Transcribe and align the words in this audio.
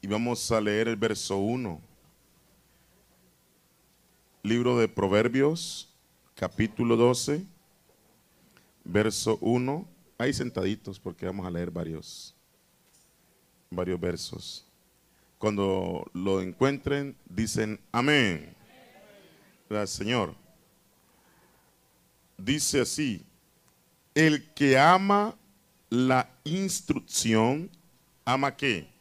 y 0.00 0.06
vamos 0.06 0.50
a 0.52 0.60
leer 0.60 0.88
el 0.88 0.96
verso 0.96 1.38
1. 1.38 1.80
Libro 4.42 4.78
de 4.78 4.88
Proverbios, 4.88 5.92
capítulo 6.34 6.96
12, 6.96 7.44
verso 8.84 9.38
1. 9.40 9.88
Ahí 10.18 10.32
sentaditos 10.32 10.98
porque 10.98 11.26
vamos 11.26 11.46
a 11.46 11.50
leer 11.50 11.70
varios, 11.70 12.34
varios 13.70 14.00
versos. 14.00 14.66
Cuando 15.38 16.08
lo 16.12 16.40
encuentren, 16.40 17.16
dicen 17.28 17.80
amén. 17.92 18.54
Gracias, 19.68 19.98
Señor. 19.98 20.34
Dice 22.36 22.80
así, 22.80 23.24
el 24.14 24.52
que 24.54 24.78
ama 24.78 25.36
la 25.90 26.30
instrucción, 26.44 27.70
¿ama 28.24 28.56
qué? 28.56 28.97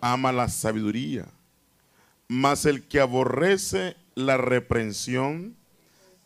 Ama 0.00 0.32
la 0.32 0.48
sabiduría, 0.48 1.26
mas 2.28 2.66
el 2.66 2.82
que 2.84 3.00
aborrece 3.00 3.96
la 4.14 4.36
reprensión 4.36 5.56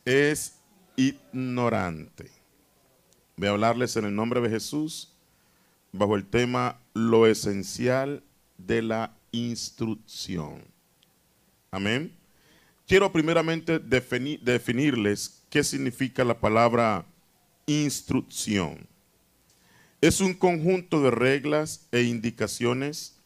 es 0.05 0.57
ignorante. 0.97 2.31
Voy 3.37 3.49
a 3.49 3.53
hablarles 3.53 3.97
en 3.97 4.05
el 4.05 4.15
nombre 4.15 4.41
de 4.41 4.51
Jesús 4.51 5.15
bajo 5.93 6.17
el 6.17 6.25
tema 6.25 6.81
lo 6.95 7.27
esencial 7.27 8.23
de 8.59 8.83
la 8.83 9.17
instrucción. 9.31 10.65
Amén. 11.71 12.15
Quiero 12.87 13.13
primeramente 13.13 13.79
definirles 13.79 15.43
qué 15.49 15.65
significa 15.65 16.25
la 16.25 16.39
palabra 16.39 17.07
instrucción. 17.67 18.87
Es 20.01 20.21
un 20.21 20.35
conjunto 20.35 21.01
de 21.03 21.11
reglas 21.11 21.87
e 21.93 22.03
indicaciones 22.03 23.22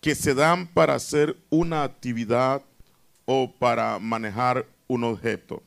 que 0.00 0.14
se 0.14 0.34
dan 0.34 0.66
para 0.66 0.94
hacer 0.94 1.36
una 1.50 1.82
actividad 1.82 2.62
o 3.24 3.52
para 3.58 3.98
manejar 3.98 4.66
un 4.86 5.04
objeto. 5.04 5.62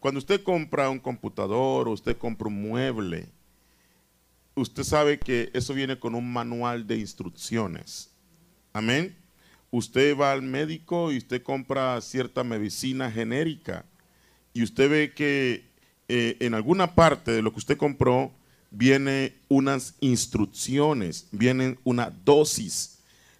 Cuando 0.00 0.18
usted 0.18 0.42
compra 0.42 0.90
un 0.90 0.98
computador 0.98 1.88
o 1.88 1.92
usted 1.92 2.16
compra 2.16 2.48
un 2.48 2.60
mueble, 2.60 3.28
usted 4.54 4.82
sabe 4.82 5.18
que 5.18 5.50
eso 5.54 5.74
viene 5.74 5.98
con 5.98 6.14
un 6.14 6.32
manual 6.32 6.86
de 6.86 6.98
instrucciones. 6.98 8.10
Amén. 8.72 9.16
Usted 9.70 10.16
va 10.16 10.32
al 10.32 10.42
médico 10.42 11.10
y 11.12 11.18
usted 11.18 11.42
compra 11.42 12.00
cierta 12.00 12.44
medicina 12.44 13.10
genérica 13.10 13.84
y 14.52 14.62
usted 14.62 14.88
ve 14.88 15.12
que 15.14 15.64
eh, 16.08 16.36
en 16.40 16.54
alguna 16.54 16.94
parte 16.94 17.32
de 17.32 17.42
lo 17.42 17.52
que 17.52 17.58
usted 17.58 17.76
compró 17.76 18.30
viene 18.70 19.34
unas 19.48 19.94
instrucciones, 20.00 21.28
vienen 21.32 21.78
una 21.82 22.10
dosis 22.10 22.93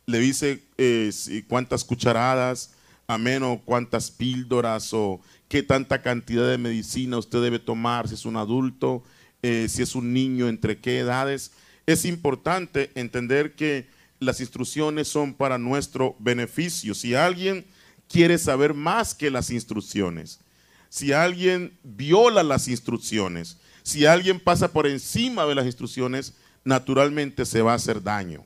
le 0.06 0.18
dice 0.18 0.62
eh, 0.78 1.10
cuántas 1.48 1.84
cucharadas, 1.84 2.74
amén, 3.06 3.42
o 3.42 3.60
cuántas 3.64 4.10
píldoras, 4.10 4.92
o 4.92 5.20
qué 5.48 5.62
tanta 5.62 6.02
cantidad 6.02 6.48
de 6.48 6.58
medicina 6.58 7.18
usted 7.18 7.42
debe 7.42 7.58
tomar, 7.58 8.08
si 8.08 8.14
es 8.14 8.24
un 8.24 8.36
adulto, 8.36 9.02
eh, 9.42 9.66
si 9.68 9.82
es 9.82 9.94
un 9.94 10.12
niño, 10.12 10.48
entre 10.48 10.78
qué 10.78 10.98
edades. 10.98 11.52
Es 11.86 12.04
importante 12.04 12.90
entender 12.94 13.54
que 13.54 13.86
las 14.20 14.40
instrucciones 14.40 15.08
son 15.08 15.34
para 15.34 15.58
nuestro 15.58 16.16
beneficio. 16.18 16.94
Si 16.94 17.14
alguien 17.14 17.66
quiere 18.08 18.38
saber 18.38 18.74
más 18.74 19.14
que 19.14 19.30
las 19.30 19.50
instrucciones, 19.50 20.40
si 20.88 21.12
alguien 21.12 21.76
viola 21.82 22.42
las 22.42 22.68
instrucciones, 22.68 23.58
si 23.82 24.06
alguien 24.06 24.40
pasa 24.40 24.72
por 24.72 24.86
encima 24.86 25.44
de 25.44 25.54
las 25.54 25.66
instrucciones, 25.66 26.34
naturalmente 26.64 27.44
se 27.44 27.60
va 27.60 27.72
a 27.72 27.76
hacer 27.76 28.02
daño. 28.02 28.44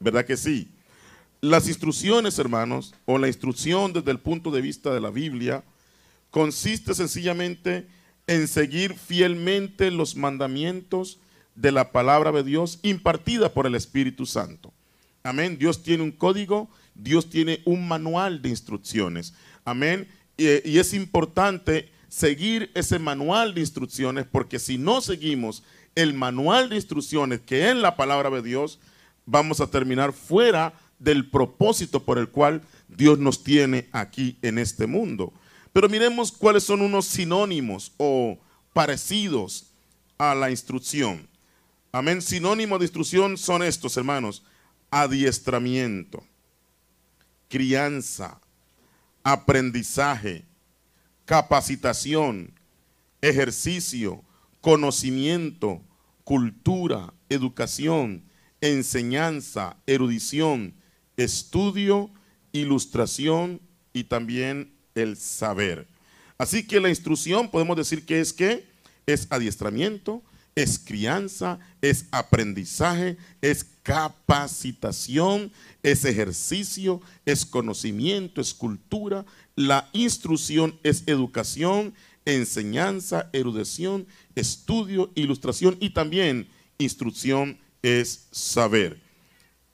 ¿Verdad 0.00 0.24
que 0.24 0.38
sí? 0.38 0.68
Las 1.42 1.68
instrucciones, 1.68 2.38
hermanos, 2.38 2.94
o 3.04 3.18
la 3.18 3.28
instrucción 3.28 3.92
desde 3.92 4.10
el 4.10 4.18
punto 4.18 4.50
de 4.50 4.62
vista 4.62 4.92
de 4.94 5.00
la 5.00 5.10
Biblia, 5.10 5.62
consiste 6.30 6.94
sencillamente 6.94 7.86
en 8.26 8.48
seguir 8.48 8.94
fielmente 8.94 9.90
los 9.90 10.16
mandamientos 10.16 11.18
de 11.54 11.72
la 11.72 11.92
palabra 11.92 12.32
de 12.32 12.42
Dios 12.42 12.78
impartida 12.82 13.52
por 13.52 13.66
el 13.66 13.74
Espíritu 13.74 14.24
Santo. 14.24 14.72
Amén. 15.22 15.58
Dios 15.58 15.82
tiene 15.82 16.02
un 16.02 16.12
código, 16.12 16.70
Dios 16.94 17.28
tiene 17.28 17.60
un 17.66 17.86
manual 17.86 18.40
de 18.40 18.48
instrucciones. 18.48 19.34
Amén. 19.66 20.08
Y, 20.38 20.46
y, 20.66 20.78
es 20.78 20.94
importante 20.94 21.90
seguir 22.08 22.70
ese 22.74 22.98
manual 22.98 23.52
de 23.52 23.60
instrucciones 23.60 24.24
porque 24.24 24.58
si 24.58 24.78
no 24.78 25.02
seguimos 25.02 25.62
el 25.94 26.14
manual 26.14 26.70
de 26.70 26.76
instrucciones 26.76 27.40
que 27.40 27.68
es 27.68 27.76
la 27.76 27.96
palabra 27.96 28.30
de 28.30 28.40
Dios, 28.40 28.80
vamos 29.30 29.60
a 29.60 29.68
terminar 29.68 30.12
fuera 30.12 30.72
del 30.98 31.30
propósito 31.30 32.04
por 32.04 32.18
el 32.18 32.28
cual 32.28 32.62
Dios 32.88 33.18
nos 33.18 33.42
tiene 33.42 33.88
aquí 33.92 34.38
en 34.42 34.58
este 34.58 34.86
mundo. 34.86 35.32
Pero 35.72 35.88
miremos 35.88 36.32
cuáles 36.32 36.64
son 36.64 36.82
unos 36.82 37.06
sinónimos 37.06 37.92
o 37.96 38.38
parecidos 38.72 39.70
a 40.18 40.34
la 40.34 40.50
instrucción. 40.50 41.28
Amén. 41.92 42.20
Sinónimos 42.20 42.80
de 42.80 42.84
instrucción 42.86 43.38
son 43.38 43.62
estos, 43.62 43.96
hermanos. 43.96 44.42
Adiestramiento, 44.90 46.24
crianza, 47.48 48.40
aprendizaje, 49.22 50.44
capacitación, 51.24 52.52
ejercicio, 53.20 54.24
conocimiento, 54.60 55.80
cultura, 56.24 57.14
educación, 57.28 58.24
enseñanza, 58.60 59.76
erudición, 59.86 60.74
estudio, 61.16 62.10
ilustración 62.52 63.60
y 63.92 64.04
también 64.04 64.72
el 64.94 65.16
saber. 65.16 65.86
Así 66.38 66.66
que 66.66 66.80
la 66.80 66.88
instrucción 66.88 67.50
podemos 67.50 67.76
decir 67.76 68.04
que 68.06 68.20
es 68.20 68.32
que 68.32 68.64
es 69.06 69.26
adiestramiento, 69.30 70.22
es 70.54 70.78
crianza, 70.78 71.58
es 71.80 72.06
aprendizaje, 72.10 73.16
es 73.40 73.64
capacitación, 73.82 75.52
es 75.82 76.04
ejercicio, 76.04 77.00
es 77.24 77.46
conocimiento, 77.46 78.40
es 78.40 78.54
cultura. 78.54 79.24
La 79.54 79.88
instrucción 79.92 80.78
es 80.82 81.04
educación, 81.06 81.94
enseñanza, 82.24 83.30
erudición, 83.32 84.06
estudio, 84.34 85.10
ilustración 85.14 85.76
y 85.80 85.90
también 85.90 86.48
instrucción 86.78 87.58
es 87.82 88.28
saber. 88.30 89.00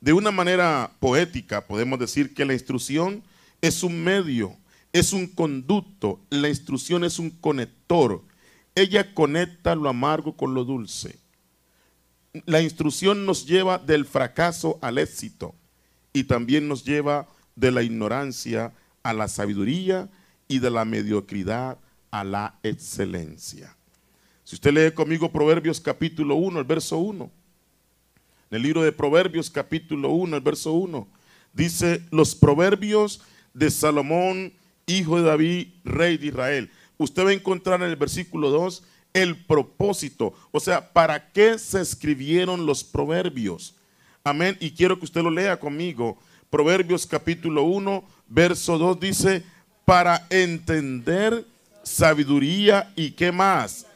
De 0.01 0.13
una 0.13 0.31
manera 0.31 0.93
poética 1.01 1.67
podemos 1.67 1.99
decir 1.99 2.35
que 2.35 2.45
la 2.45 2.53
instrucción 2.53 3.23
es 3.61 3.83
un 3.83 4.03
medio, 4.05 4.57
es 4.93 5.13
un 5.13 5.27
conducto, 5.27 6.21
la 6.31 6.49
instrucción 6.49 7.05
es 7.05 7.19
un 7.19 7.31
conector. 7.31 8.23
Ella 8.75 9.15
conecta 9.15 9.75
lo 9.75 9.89
amargo 9.89 10.37
con 10.37 10.55
lo 10.55 10.65
dulce. 10.65 11.19
La 12.45 12.61
instrucción 12.61 13.25
nos 13.25 13.47
lleva 13.47 13.79
del 13.79 14.05
fracaso 14.05 14.79
al 14.83 14.99
éxito 14.99 15.55
y 16.13 16.25
también 16.25 16.69
nos 16.69 16.85
lleva 16.85 17.29
de 17.55 17.71
la 17.71 17.83
ignorancia 17.83 18.75
a 19.03 19.13
la 19.13 19.29
sabiduría 19.29 20.11
y 20.47 20.59
de 20.59 20.71
la 20.71 20.85
mediocridad 20.85 21.79
a 22.11 22.25
la 22.25 22.59
excelencia. 22.63 23.77
Si 24.45 24.55
usted 24.55 24.73
lee 24.73 24.93
conmigo 24.93 25.33
Proverbios 25.33 25.81
capítulo 25.81 26.37
1, 26.37 26.61
el 26.61 26.65
verso 26.65 26.99
1, 26.99 27.31
en 28.51 28.57
el 28.57 28.63
libro 28.63 28.83
de 28.83 28.93
Proverbios 28.93 29.51
capítulo 29.51 30.11
1, 30.11 30.37
el 30.37 30.43
verso 30.43 30.73
1, 30.73 31.07
dice 31.53 32.03
los 32.11 32.35
proverbios 32.35 33.21
de 33.55 33.71
Salomón, 33.71 34.53
hijo 34.87 35.17
de 35.17 35.23
David, 35.23 35.69
rey 35.85 36.17
de 36.17 36.27
Israel. 36.27 36.71
Usted 36.99 37.25
va 37.25 37.31
a 37.31 37.35
encontrar 37.35 37.83
en 37.83 37.89
el 37.89 37.97
versículo 37.97 38.51
2 38.51 38.85
el 39.15 39.37
propósito, 39.45 40.35
o 40.53 40.61
sea, 40.61 40.93
¿para 40.93 41.33
qué 41.33 41.59
se 41.59 41.81
escribieron 41.81 42.67
los 42.67 42.85
proverbios? 42.85 43.75
Amén, 44.23 44.57
y 44.61 44.71
quiero 44.71 44.99
que 44.99 45.07
usted 45.07 45.23
lo 45.23 45.31
lea 45.31 45.59
conmigo. 45.59 46.19
Proverbios 46.51 47.07
capítulo 47.07 47.63
1, 47.63 48.05
verso 48.29 48.79
2 48.79 49.01
dice, 49.01 49.43
para 49.85 50.27
entender 50.31 51.47
sabiduría 51.83 52.93
y 52.95 53.13
qué 53.13 53.33
más? 53.33 53.87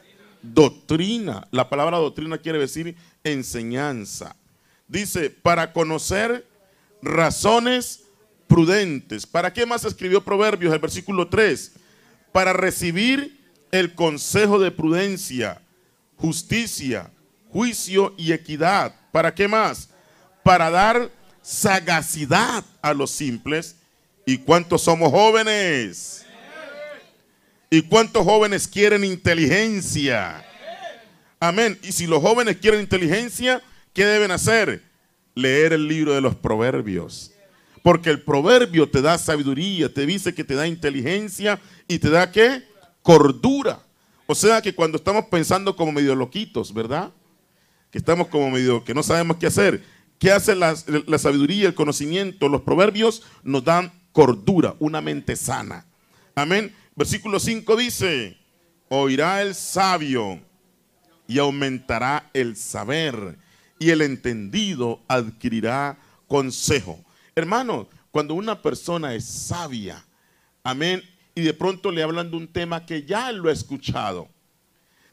Doctrina. 0.41 1.47
La 1.51 1.69
palabra 1.69 1.97
doctrina 1.97 2.37
quiere 2.37 2.57
decir 2.57 2.95
enseñanza. 3.23 4.35
Dice, 4.91 5.29
para 5.29 5.71
conocer 5.71 6.45
razones 7.01 8.01
prudentes. 8.45 9.25
¿Para 9.25 9.53
qué 9.53 9.65
más 9.65 9.85
escribió 9.85 10.21
Proverbios? 10.21 10.73
El 10.73 10.79
versículo 10.79 11.29
3. 11.29 11.71
Para 12.33 12.51
recibir 12.51 13.39
el 13.71 13.95
consejo 13.95 14.59
de 14.59 14.69
prudencia, 14.69 15.61
justicia, 16.17 17.09
juicio 17.53 18.13
y 18.17 18.33
equidad. 18.33 18.93
¿Para 19.13 19.33
qué 19.33 19.47
más? 19.47 19.87
Para 20.43 20.69
dar 20.69 21.09
sagacidad 21.41 22.65
a 22.81 22.93
los 22.93 23.11
simples. 23.11 23.77
¿Y 24.25 24.39
cuántos 24.39 24.81
somos 24.81 25.09
jóvenes? 25.09 26.25
¿Y 27.69 27.81
cuántos 27.83 28.25
jóvenes 28.25 28.67
quieren 28.67 29.05
inteligencia? 29.05 30.45
Amén. 31.39 31.79
Y 31.81 31.93
si 31.93 32.07
los 32.07 32.21
jóvenes 32.21 32.57
quieren 32.57 32.81
inteligencia, 32.81 33.63
¿qué 33.93 34.05
deben 34.05 34.31
hacer? 34.31 34.83
Leer 35.35 35.73
el 35.73 35.87
libro 35.87 36.13
de 36.13 36.21
los 36.21 36.35
proverbios. 36.35 37.31
Porque 37.83 38.09
el 38.09 38.21
proverbio 38.21 38.89
te 38.89 39.01
da 39.01 39.17
sabiduría, 39.17 39.91
te 39.91 40.05
dice 40.05 40.35
que 40.35 40.43
te 40.43 40.53
da 40.53 40.67
inteligencia 40.67 41.59
y 41.87 41.99
te 41.99 42.09
da 42.09 42.31
qué? 42.31 42.63
Cordura. 43.01 43.79
O 44.27 44.35
sea 44.35 44.61
que 44.61 44.75
cuando 44.75 44.97
estamos 44.97 45.25
pensando 45.25 45.75
como 45.75 45.91
medio 45.91 46.15
loquitos, 46.15 46.73
¿verdad? 46.73 47.11
Que 47.89 47.97
estamos 47.97 48.27
como 48.27 48.51
medio 48.51 48.83
que 48.83 48.93
no 48.93 49.03
sabemos 49.03 49.37
qué 49.37 49.47
hacer. 49.47 49.83
¿Qué 50.19 50.31
hace 50.31 50.55
la, 50.55 50.75
la 51.07 51.17
sabiduría, 51.17 51.67
el 51.67 51.73
conocimiento? 51.73 52.47
Los 52.47 52.61
proverbios 52.61 53.23
nos 53.43 53.63
dan 53.63 53.91
cordura, 54.11 54.75
una 54.79 55.01
mente 55.01 55.35
sana. 55.35 55.85
Amén. 56.35 56.75
Versículo 56.95 57.39
5 57.39 57.75
dice, 57.75 58.37
oirá 58.89 59.41
el 59.41 59.55
sabio 59.55 60.39
y 61.27 61.39
aumentará 61.39 62.29
el 62.33 62.55
saber 62.55 63.37
y 63.81 63.89
el 63.89 64.03
entendido 64.03 65.01
adquirirá 65.07 65.97
consejo. 66.27 67.03
Hermano, 67.33 67.89
cuando 68.11 68.35
una 68.35 68.61
persona 68.61 69.15
es 69.15 69.25
sabia, 69.25 70.05
amén, 70.63 71.01
y 71.33 71.41
de 71.41 71.55
pronto 71.55 71.89
le 71.89 72.03
hablan 72.03 72.29
de 72.29 72.37
un 72.37 72.47
tema 72.47 72.85
que 72.85 73.01
ya 73.01 73.31
lo 73.31 73.49
ha 73.49 73.51
escuchado, 73.51 74.29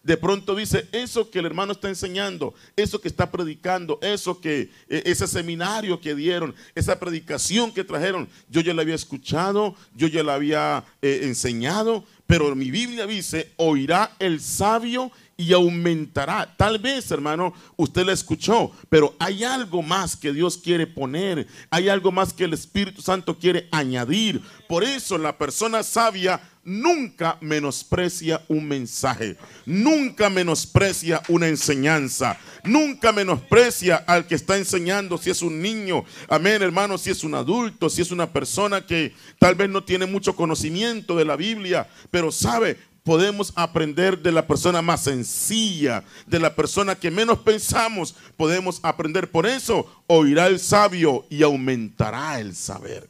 de 0.02 0.18
pronto 0.18 0.54
dice, 0.54 0.86
eso 0.92 1.30
que 1.30 1.38
el 1.38 1.46
hermano 1.46 1.72
está 1.72 1.88
enseñando, 1.88 2.54
eso 2.76 3.00
que 3.00 3.08
está 3.08 3.30
predicando, 3.30 3.98
eso 4.02 4.38
que, 4.38 4.70
e, 4.90 5.02
ese 5.06 5.26
seminario 5.26 5.98
que 5.98 6.14
dieron, 6.14 6.54
esa 6.74 7.00
predicación 7.00 7.72
que 7.72 7.84
trajeron, 7.84 8.28
yo 8.50 8.60
ya 8.60 8.74
la 8.74 8.82
había 8.82 8.94
escuchado, 8.94 9.76
yo 9.96 10.08
ya 10.08 10.22
la 10.22 10.34
había 10.34 10.84
eh, 11.00 11.20
enseñado, 11.22 12.04
pero 12.26 12.54
mi 12.54 12.70
Biblia 12.70 13.06
dice, 13.06 13.50
oirá 13.56 14.14
el 14.18 14.42
sabio 14.42 15.10
y 15.40 15.52
aumentará. 15.52 16.52
Tal 16.56 16.80
vez, 16.80 17.12
hermano, 17.12 17.54
usted 17.76 18.04
la 18.04 18.12
escuchó, 18.12 18.72
pero 18.90 19.14
hay 19.20 19.44
algo 19.44 19.82
más 19.82 20.16
que 20.16 20.32
Dios 20.32 20.58
quiere 20.58 20.84
poner, 20.84 21.46
hay 21.70 21.88
algo 21.88 22.10
más 22.10 22.32
que 22.32 22.42
el 22.42 22.52
Espíritu 22.52 23.00
Santo 23.00 23.38
quiere 23.38 23.68
añadir. 23.70 24.42
Por 24.68 24.82
eso 24.82 25.16
la 25.16 25.38
persona 25.38 25.84
sabia 25.84 26.40
nunca 26.64 27.38
menosprecia 27.40 28.42
un 28.48 28.66
mensaje, 28.66 29.36
nunca 29.64 30.28
menosprecia 30.28 31.22
una 31.28 31.46
enseñanza, 31.46 32.36
nunca 32.64 33.12
menosprecia 33.12 33.96
al 34.08 34.26
que 34.26 34.34
está 34.34 34.58
enseñando, 34.58 35.18
si 35.18 35.30
es 35.30 35.40
un 35.40 35.62
niño, 35.62 36.04
amén 36.28 36.62
hermano, 36.62 36.98
si 36.98 37.10
es 37.10 37.22
un 37.22 37.36
adulto, 37.36 37.88
si 37.88 38.02
es 38.02 38.10
una 38.10 38.32
persona 38.32 38.84
que 38.84 39.14
tal 39.38 39.54
vez 39.54 39.70
no 39.70 39.84
tiene 39.84 40.04
mucho 40.04 40.34
conocimiento 40.34 41.14
de 41.14 41.24
la 41.24 41.36
Biblia, 41.36 41.88
pero 42.10 42.32
sabe, 42.32 42.76
podemos 43.08 43.54
aprender 43.56 44.18
de 44.18 44.30
la 44.30 44.46
persona 44.46 44.82
más 44.82 45.04
sencilla, 45.04 46.04
de 46.26 46.38
la 46.38 46.54
persona 46.54 46.94
que 46.94 47.10
menos 47.10 47.38
pensamos, 47.38 48.14
podemos 48.36 48.80
aprender. 48.82 49.30
Por 49.30 49.46
eso 49.46 49.90
oirá 50.06 50.46
el 50.46 50.60
sabio 50.60 51.24
y 51.30 51.42
aumentará 51.42 52.38
el 52.38 52.54
saber. 52.54 53.08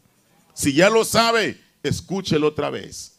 Si 0.54 0.72
ya 0.72 0.88
lo 0.88 1.04
sabe, 1.04 1.60
escúchelo 1.82 2.46
otra 2.46 2.70
vez. 2.70 3.17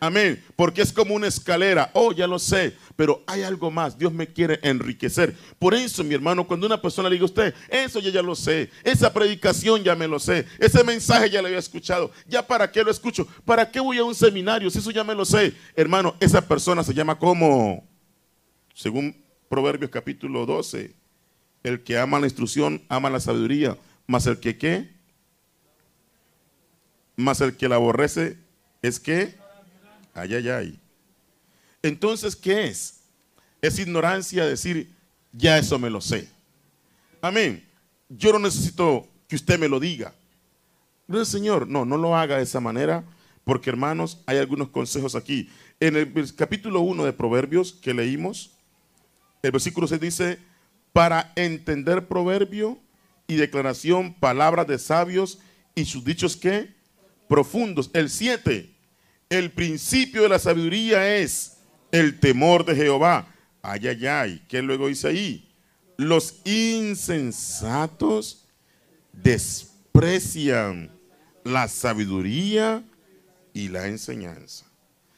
Amén. 0.00 0.42
Porque 0.54 0.82
es 0.82 0.92
como 0.92 1.14
una 1.14 1.26
escalera. 1.26 1.90
Oh, 1.94 2.12
ya 2.12 2.26
lo 2.26 2.38
sé. 2.38 2.76
Pero 2.96 3.22
hay 3.26 3.42
algo 3.42 3.70
más. 3.70 3.98
Dios 3.98 4.12
me 4.12 4.26
quiere 4.26 4.60
enriquecer. 4.62 5.36
Por 5.58 5.74
eso, 5.74 6.04
mi 6.04 6.14
hermano, 6.14 6.46
cuando 6.46 6.66
una 6.66 6.80
persona 6.80 7.08
le 7.08 7.14
diga 7.14 7.24
a 7.24 7.26
usted, 7.26 7.54
eso 7.68 8.00
ya, 8.00 8.10
ya 8.10 8.22
lo 8.22 8.34
sé. 8.34 8.70
Esa 8.84 9.12
predicación 9.12 9.82
ya 9.82 9.94
me 9.94 10.08
lo 10.08 10.18
sé. 10.18 10.46
Ese 10.58 10.84
mensaje 10.84 11.30
ya 11.30 11.40
lo 11.40 11.48
había 11.48 11.58
escuchado. 11.58 12.10
¿Ya 12.26 12.46
para 12.46 12.70
qué 12.70 12.82
lo 12.82 12.90
escucho? 12.90 13.26
¿Para 13.44 13.70
qué 13.70 13.80
voy 13.80 13.98
a 13.98 14.04
un 14.04 14.14
seminario? 14.14 14.70
Si 14.70 14.78
eso 14.78 14.90
ya 14.90 15.04
me 15.04 15.14
lo 15.14 15.24
sé. 15.24 15.54
Hermano, 15.74 16.16
esa 16.20 16.46
persona 16.46 16.84
se 16.84 16.94
llama 16.94 17.18
como, 17.18 17.86
según 18.74 19.16
Proverbios 19.48 19.90
capítulo 19.90 20.44
12, 20.44 20.94
el 21.62 21.82
que 21.82 21.98
ama 21.98 22.20
la 22.20 22.26
instrucción, 22.26 22.82
ama 22.88 23.10
la 23.10 23.20
sabiduría. 23.20 23.76
Más 24.06 24.26
el 24.26 24.38
que 24.38 24.58
qué? 24.58 24.90
Más 27.16 27.40
el 27.40 27.56
que 27.56 27.68
la 27.68 27.76
aborrece 27.76 28.38
es 28.82 29.00
que 29.00 29.37
Ay, 30.20 30.34
ay, 30.34 30.48
ay. 30.48 30.80
Entonces, 31.82 32.34
¿qué 32.34 32.66
es? 32.66 33.00
Es 33.60 33.78
ignorancia 33.78 34.46
decir, 34.46 34.94
ya 35.32 35.58
eso 35.58 35.78
me 35.78 35.90
lo 35.90 36.00
sé. 36.00 36.28
Amén. 37.20 37.64
Yo 38.08 38.32
no 38.32 38.38
necesito 38.38 39.06
que 39.26 39.36
usted 39.36 39.58
me 39.58 39.68
lo 39.68 39.80
diga. 39.80 40.14
Señor, 41.24 41.68
no, 41.68 41.84
no 41.84 41.96
lo 41.96 42.16
haga 42.16 42.36
de 42.36 42.42
esa 42.42 42.60
manera, 42.60 43.04
porque 43.44 43.70
hermanos, 43.70 44.22
hay 44.26 44.38
algunos 44.38 44.68
consejos 44.68 45.14
aquí. 45.14 45.48
En 45.80 45.96
el 45.96 46.34
capítulo 46.34 46.80
1 46.80 47.04
de 47.04 47.12
Proverbios 47.12 47.72
que 47.72 47.94
leímos, 47.94 48.50
el 49.42 49.52
versículo 49.52 49.86
6 49.86 50.00
dice, 50.00 50.38
para 50.92 51.32
entender 51.36 52.08
proverbio 52.08 52.78
y 53.26 53.36
declaración, 53.36 54.14
palabras 54.14 54.66
de 54.66 54.78
sabios 54.78 55.38
y 55.74 55.84
sus 55.84 56.04
dichos 56.04 56.36
que 56.36 56.74
profundos. 57.28 57.90
El 57.92 58.10
7, 58.10 58.74
el 59.28 59.50
principio 59.50 60.22
de 60.22 60.28
la 60.28 60.38
sabiduría 60.38 61.16
es 61.16 61.58
el 61.92 62.18
temor 62.20 62.64
de 62.64 62.74
Jehová. 62.74 63.34
Ay, 63.62 63.88
ay, 63.88 64.06
ay. 64.06 64.42
¿Qué 64.48 64.62
luego 64.62 64.88
dice 64.88 65.08
ahí? 65.08 65.48
Los 65.96 66.36
insensatos 66.44 68.46
desprecian 69.12 70.90
la 71.44 71.68
sabiduría 71.68 72.82
y 73.52 73.68
la 73.68 73.86
enseñanza. 73.86 74.64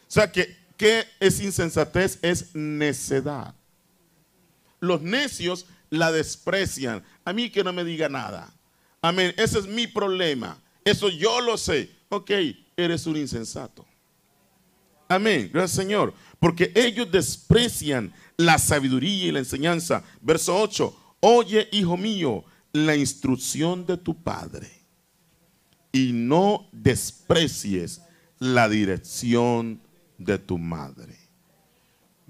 O 0.08 0.12
sea 0.12 0.32
que, 0.32 0.56
¿qué 0.76 1.04
es 1.20 1.40
insensatez? 1.40 2.18
Es 2.22 2.54
necedad. 2.54 3.54
Los 4.80 5.02
necios 5.02 5.66
la 5.90 6.10
desprecian. 6.10 7.04
A 7.24 7.32
mí 7.32 7.50
que 7.50 7.62
no 7.62 7.72
me 7.72 7.84
diga 7.84 8.08
nada. 8.08 8.52
Amén. 9.02 9.34
Ese 9.36 9.58
es 9.58 9.66
mi 9.66 9.86
problema. 9.86 10.58
Eso 10.84 11.10
yo 11.10 11.40
lo 11.40 11.58
sé. 11.58 11.90
Ok, 12.08 12.30
eres 12.76 13.06
un 13.06 13.16
insensato. 13.16 13.86
Amén. 15.10 15.50
Gracias 15.52 15.72
Señor. 15.72 16.14
Porque 16.38 16.72
ellos 16.74 17.10
desprecian 17.10 18.14
la 18.36 18.58
sabiduría 18.58 19.26
y 19.26 19.32
la 19.32 19.40
enseñanza. 19.40 20.04
Verso 20.22 20.56
8. 20.56 21.16
Oye, 21.18 21.68
hijo 21.72 21.96
mío, 21.96 22.44
la 22.72 22.94
instrucción 22.94 23.84
de 23.84 23.96
tu 23.96 24.22
padre. 24.22 24.70
Y 25.92 26.12
no 26.12 26.68
desprecies 26.70 28.02
la 28.38 28.68
dirección 28.68 29.80
de 30.16 30.38
tu 30.38 30.58
madre. 30.58 31.18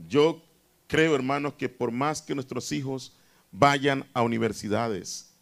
Yo 0.09 0.43
creo, 0.87 1.15
hermanos, 1.15 1.55
que 1.59 1.69
por 1.69 1.93
más 1.93 2.23
que 2.23 2.35
nuestros 2.35 2.73
hijos 2.73 3.13
vayan 3.53 4.07
a 4.15 4.23
universidades, 4.23 5.35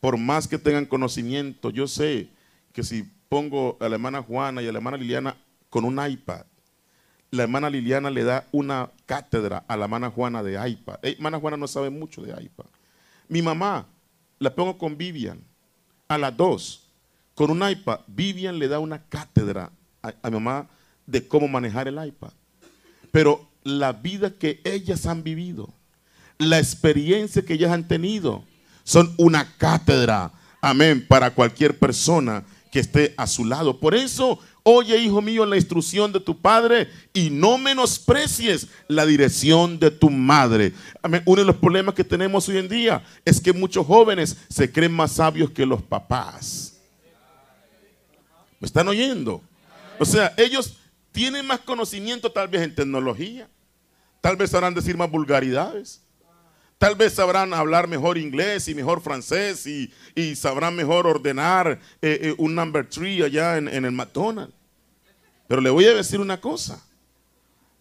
por 0.00 0.18
más 0.18 0.46
que 0.46 0.58
tengan 0.58 0.84
conocimiento, 0.84 1.70
yo 1.70 1.88
sé 1.88 2.28
que 2.74 2.82
si 2.82 3.10
pongo 3.30 3.78
a 3.80 3.88
la 3.88 3.94
hermana 3.94 4.20
Juana 4.20 4.60
y 4.60 4.68
a 4.68 4.72
la 4.72 4.78
hermana 4.78 4.98
Liliana 4.98 5.34
con 5.70 5.84
un 5.86 5.98
iPad, 6.06 6.44
la 7.34 7.42
hermana 7.42 7.68
Liliana 7.68 8.10
le 8.10 8.22
da 8.22 8.46
una 8.52 8.90
cátedra 9.06 9.64
a 9.66 9.76
la 9.76 9.84
hermana 9.84 10.10
Juana 10.10 10.42
de 10.42 10.56
AIPA. 10.56 11.00
La 11.02 11.08
hermana 11.10 11.40
Juana 11.40 11.56
no 11.56 11.66
sabe 11.66 11.90
mucho 11.90 12.22
de 12.22 12.32
AIPA. 12.32 12.64
Mi 13.28 13.42
mamá, 13.42 13.86
la 14.38 14.54
pongo 14.54 14.78
con 14.78 14.96
Vivian, 14.96 15.42
a 16.06 16.16
las 16.16 16.36
dos, 16.36 16.88
con 17.34 17.50
un 17.50 17.68
iPad. 17.68 18.00
Vivian 18.06 18.58
le 18.58 18.68
da 18.68 18.78
una 18.78 19.02
cátedra 19.02 19.70
a, 20.02 20.14
a 20.22 20.30
mi 20.30 20.34
mamá 20.34 20.68
de 21.06 21.26
cómo 21.26 21.48
manejar 21.48 21.88
el 21.88 22.04
iPad. 22.06 22.30
Pero 23.10 23.48
la 23.64 23.92
vida 23.92 24.30
que 24.30 24.60
ellas 24.64 25.06
han 25.06 25.24
vivido, 25.24 25.74
la 26.38 26.58
experiencia 26.58 27.44
que 27.44 27.54
ellas 27.54 27.72
han 27.72 27.88
tenido, 27.88 28.44
son 28.84 29.12
una 29.16 29.56
cátedra, 29.56 30.30
amén, 30.60 31.04
para 31.08 31.32
cualquier 31.32 31.78
persona 31.78 32.44
que 32.70 32.80
esté 32.80 33.14
a 33.16 33.26
su 33.26 33.44
lado. 33.44 33.80
Por 33.80 33.94
eso 33.94 34.38
Oye, 34.66 34.96
hijo 34.96 35.20
mío, 35.20 35.44
la 35.44 35.56
instrucción 35.56 36.10
de 36.10 36.20
tu 36.20 36.40
padre 36.40 36.88
y 37.12 37.28
no 37.28 37.58
menosprecies 37.58 38.66
la 38.88 39.04
dirección 39.04 39.78
de 39.78 39.90
tu 39.90 40.08
madre. 40.08 40.72
Uno 41.26 41.42
de 41.42 41.46
los 41.46 41.56
problemas 41.56 41.94
que 41.94 42.02
tenemos 42.02 42.48
hoy 42.48 42.56
en 42.56 42.68
día 42.70 43.04
es 43.26 43.42
que 43.42 43.52
muchos 43.52 43.86
jóvenes 43.86 44.38
se 44.48 44.72
creen 44.72 44.92
más 44.92 45.12
sabios 45.12 45.50
que 45.50 45.66
los 45.66 45.82
papás. 45.82 46.78
¿Me 48.58 48.64
están 48.64 48.88
oyendo? 48.88 49.42
O 49.98 50.06
sea, 50.06 50.32
ellos 50.38 50.78
tienen 51.12 51.46
más 51.46 51.60
conocimiento 51.60 52.32
tal 52.32 52.48
vez 52.48 52.62
en 52.62 52.74
tecnología. 52.74 53.46
Tal 54.22 54.34
vez 54.36 54.48
sabrán 54.48 54.72
decir 54.72 54.96
más 54.96 55.10
vulgaridades. 55.10 56.00
Tal 56.84 56.96
vez 56.96 57.14
sabrán 57.14 57.54
hablar 57.54 57.88
mejor 57.88 58.18
inglés 58.18 58.68
y 58.68 58.74
mejor 58.74 59.00
francés 59.00 59.66
y, 59.66 59.90
y 60.14 60.36
sabrán 60.36 60.76
mejor 60.76 61.06
ordenar 61.06 61.80
eh, 62.02 62.18
eh, 62.20 62.34
un 62.36 62.54
number 62.54 62.86
three 62.86 63.22
allá 63.22 63.56
en, 63.56 63.68
en 63.68 63.86
el 63.86 63.92
McDonald's. 63.92 64.52
Pero 65.48 65.62
le 65.62 65.70
voy 65.70 65.86
a 65.86 65.94
decir 65.94 66.20
una 66.20 66.38
cosa. 66.38 66.84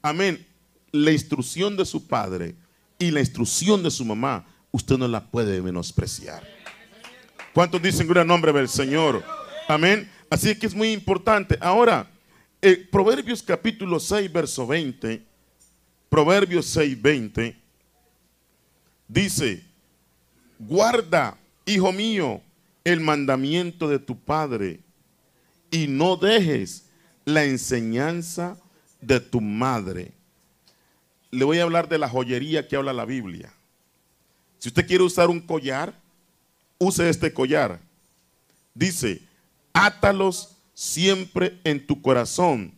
Amén. 0.01 0.47
La 0.93 1.11
instrucción 1.11 1.75
de 1.75 1.83
su 1.83 2.07
padre 2.07 2.55
y 2.97 3.11
la 3.11 3.19
instrucción 3.19 3.83
de 3.83 3.91
su 3.91 4.05
mamá, 4.05 4.45
usted 4.71 4.97
no 4.97 5.09
la 5.09 5.29
puede 5.29 5.61
menospreciar. 5.61 6.41
¿Cuántos 7.53 7.81
dicen 7.81 8.07
gran 8.07 8.25
nombre 8.25 8.53
del 8.53 8.69
Señor? 8.69 9.21
Amén. 9.67 10.09
Así 10.29 10.57
que 10.57 10.65
es 10.65 10.73
muy 10.73 10.93
importante. 10.93 11.57
Ahora, 11.59 12.09
eh, 12.61 12.87
Proverbios 12.89 13.43
capítulo 13.43 13.99
6, 13.99 14.31
verso 14.31 14.65
20. 14.65 15.21
Proverbios 16.07 16.67
6, 16.67 17.01
20. 17.01 17.62
Dice, 19.07 19.63
guarda, 20.59 21.37
hijo 21.65 21.91
mío, 21.91 22.41
el 22.83 22.99
mandamiento 22.99 23.87
de 23.87 23.99
tu 23.99 24.17
padre 24.17 24.79
y 25.71 25.87
no 25.87 26.17
dejes 26.17 26.85
la 27.25 27.45
enseñanza 27.45 28.57
de 29.01 29.19
tu 29.19 29.41
madre. 29.41 30.11
Le 31.31 31.45
voy 31.45 31.59
a 31.59 31.63
hablar 31.63 31.89
de 31.89 31.97
la 31.97 32.09
joyería 32.09 32.67
que 32.67 32.75
habla 32.75 32.93
la 32.93 33.05
Biblia. 33.05 33.51
Si 34.59 34.69
usted 34.69 34.85
quiere 34.85 35.03
usar 35.03 35.29
un 35.29 35.39
collar, 35.39 35.93
use 36.77 37.09
este 37.09 37.33
collar. 37.33 37.79
Dice, 38.73 39.21
átalos 39.73 40.55
siempre 40.73 41.59
en 41.63 41.85
tu 41.85 42.01
corazón, 42.01 42.73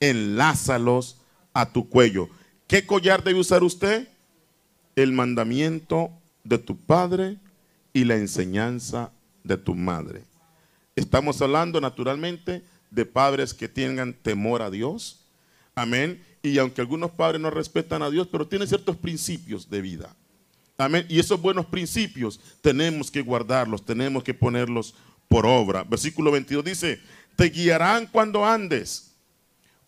enlázalos 0.00 1.16
a 1.52 1.72
tu 1.72 1.88
cuello. 1.88 2.28
¿Qué 2.66 2.86
collar 2.86 3.22
debe 3.24 3.40
usar 3.40 3.62
usted? 3.62 4.08
El 4.96 5.12
mandamiento 5.12 6.10
de 6.42 6.58
tu 6.58 6.76
padre 6.76 7.38
y 7.92 8.04
la 8.04 8.16
enseñanza 8.16 9.12
de 9.44 9.56
tu 9.56 9.74
madre. 9.74 10.24
Estamos 10.96 11.40
hablando 11.42 11.80
naturalmente 11.80 12.62
de 12.90 13.04
padres 13.04 13.52
que 13.52 13.68
tengan 13.68 14.14
temor 14.14 14.62
a 14.62 14.70
Dios. 14.70 15.20
Amén. 15.74 16.24
Y 16.42 16.56
aunque 16.58 16.80
algunos 16.80 17.10
padres 17.10 17.40
no 17.40 17.50
respetan 17.50 18.02
a 18.02 18.08
Dios, 18.08 18.28
pero 18.32 18.48
tienen 18.48 18.68
ciertos 18.68 18.96
principios 18.96 19.68
de 19.68 19.82
vida. 19.82 20.16
Amén. 20.78 21.04
Y 21.10 21.18
esos 21.18 21.40
buenos 21.40 21.66
principios 21.66 22.40
tenemos 22.62 23.10
que 23.10 23.20
guardarlos, 23.20 23.84
tenemos 23.84 24.24
que 24.24 24.32
ponerlos 24.32 24.94
por 25.28 25.44
obra. 25.44 25.84
Versículo 25.84 26.30
22 26.30 26.64
dice, 26.64 27.00
te 27.36 27.50
guiarán 27.50 28.06
cuando 28.06 28.46
andes, 28.46 29.12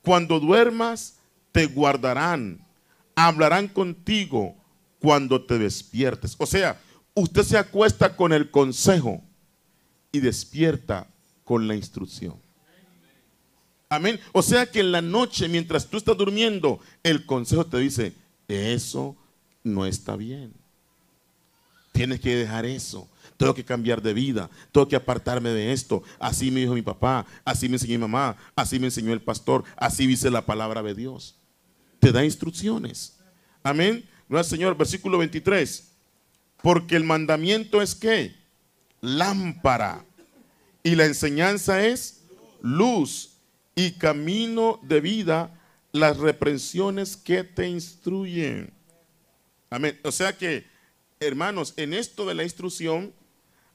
cuando 0.02 0.38
duermas, 0.40 1.16
te 1.52 1.64
guardarán, 1.64 2.60
hablarán 3.14 3.68
contigo 3.68 4.54
cuando 5.00 5.44
te 5.44 5.58
despiertes. 5.58 6.34
O 6.38 6.46
sea, 6.46 6.80
usted 7.14 7.42
se 7.42 7.58
acuesta 7.58 8.16
con 8.16 8.32
el 8.32 8.50
consejo 8.50 9.22
y 10.12 10.20
despierta 10.20 11.08
con 11.44 11.68
la 11.68 11.74
instrucción. 11.74 12.36
Amén. 13.88 14.20
O 14.32 14.42
sea 14.42 14.66
que 14.66 14.80
en 14.80 14.92
la 14.92 15.00
noche, 15.00 15.48
mientras 15.48 15.86
tú 15.86 15.96
estás 15.96 16.16
durmiendo, 16.16 16.80
el 17.02 17.24
consejo 17.24 17.64
te 17.64 17.78
dice, 17.78 18.12
eso 18.46 19.16
no 19.64 19.86
está 19.86 20.16
bien. 20.16 20.52
Tienes 21.92 22.20
que 22.20 22.36
dejar 22.36 22.66
eso. 22.66 23.08
Tengo 23.38 23.54
que 23.54 23.64
cambiar 23.64 24.02
de 24.02 24.12
vida. 24.12 24.50
Tengo 24.72 24.88
que 24.88 24.96
apartarme 24.96 25.50
de 25.50 25.72
esto. 25.72 26.02
Así 26.18 26.50
me 26.50 26.60
dijo 26.60 26.74
mi 26.74 26.82
papá. 26.82 27.24
Así 27.44 27.68
me 27.68 27.76
enseñó 27.76 27.92
mi 27.94 27.98
mamá. 27.98 28.36
Así 28.54 28.78
me 28.78 28.86
enseñó 28.86 29.12
el 29.12 29.22
pastor. 29.22 29.64
Así 29.76 30.06
dice 30.06 30.30
la 30.30 30.44
palabra 30.44 30.82
de 30.82 30.94
Dios. 30.94 31.36
Te 31.98 32.12
da 32.12 32.24
instrucciones. 32.24 33.18
Amén. 33.62 34.04
No 34.28 34.42
Señor. 34.44 34.76
Versículo 34.76 35.18
23. 35.18 35.88
Porque 36.62 36.96
el 36.96 37.04
mandamiento 37.04 37.80
es 37.82 37.94
que 37.94 38.34
lámpara. 39.00 40.04
Y 40.82 40.94
la 40.94 41.06
enseñanza 41.06 41.84
es 41.84 42.22
luz 42.60 43.34
y 43.74 43.92
camino 43.92 44.80
de 44.82 45.00
vida 45.00 45.54
las 45.92 46.16
reprensiones 46.16 47.16
que 47.16 47.44
te 47.44 47.68
instruyen. 47.68 48.72
Amén. 49.70 49.98
O 50.02 50.12
sea 50.12 50.36
que, 50.36 50.66
hermanos, 51.20 51.74
en 51.76 51.94
esto 51.94 52.26
de 52.26 52.34
la 52.34 52.42
instrucción, 52.42 53.12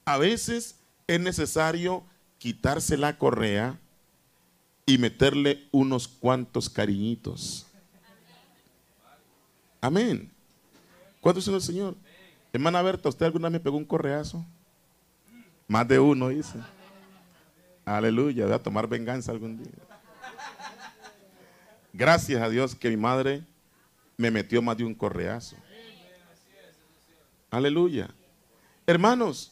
a 0.04 0.18
veces 0.18 0.76
es 1.06 1.20
necesario 1.20 2.04
quitarse 2.38 2.96
la 2.96 3.16
correa 3.16 3.78
y 4.86 4.98
meterle 4.98 5.66
unos 5.70 6.08
cuantos 6.08 6.68
cariñitos. 6.68 7.66
Amén. 9.80 10.33
¿Cuánto 11.24 11.40
es 11.40 11.48
el 11.48 11.62
Señor? 11.62 11.96
Hermana 12.52 12.82
Berta, 12.82 13.08
¿usted 13.08 13.24
alguna 13.24 13.48
vez 13.48 13.54
me 13.54 13.60
pegó 13.60 13.78
un 13.78 13.84
correazo? 13.86 14.44
Más 15.66 15.88
de 15.88 15.98
uno, 15.98 16.28
dice. 16.28 16.58
Aleluya, 17.86 18.44
voy 18.44 18.52
a 18.52 18.62
tomar 18.62 18.86
venganza 18.86 19.32
algún 19.32 19.56
día. 19.56 19.72
Gracias 21.94 22.42
a 22.42 22.50
Dios 22.50 22.74
que 22.74 22.90
mi 22.90 22.98
madre 22.98 23.42
me 24.18 24.30
metió 24.30 24.60
más 24.60 24.76
de 24.76 24.84
un 24.84 24.94
correazo. 24.94 25.56
Aleluya. 27.50 28.10
Hermanos, 28.86 29.50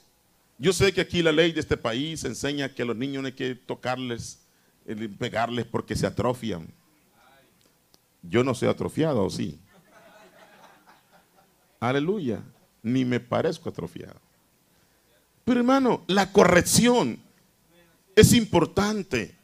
yo 0.59 0.75
sé 0.75 0.93
que 0.93 1.01
aquí 1.01 1.23
la 1.23 1.33
ley 1.33 1.53
de 1.53 1.61
este 1.61 1.79
país 1.79 2.23
enseña 2.25 2.69
que 2.69 2.83
a 2.83 2.85
los 2.85 2.97
niños 2.97 3.23
no 3.23 3.29
hay 3.29 3.33
que 3.33 3.55
tocarles, 3.55 4.41
eh, 4.85 5.09
pegarles 5.19 5.65
porque 5.65 5.97
se 5.97 6.07
atrofian. 6.07 6.69
Yo 8.21 8.45
no 8.45 8.55
soy 8.55 8.69
atrofiado, 8.69 9.25
¿o 9.25 9.31
sí? 9.31 9.59
Aleluya. 11.83 12.41
Ni 12.85 13.05
me 13.05 13.19
parezco 13.19 13.69
atrofiado. 13.69 14.21
Pero 15.45 15.59
hermano, 15.59 16.05
la 16.07 16.31
corrección 16.31 17.19
es 18.15 18.33
importante. 18.33 19.35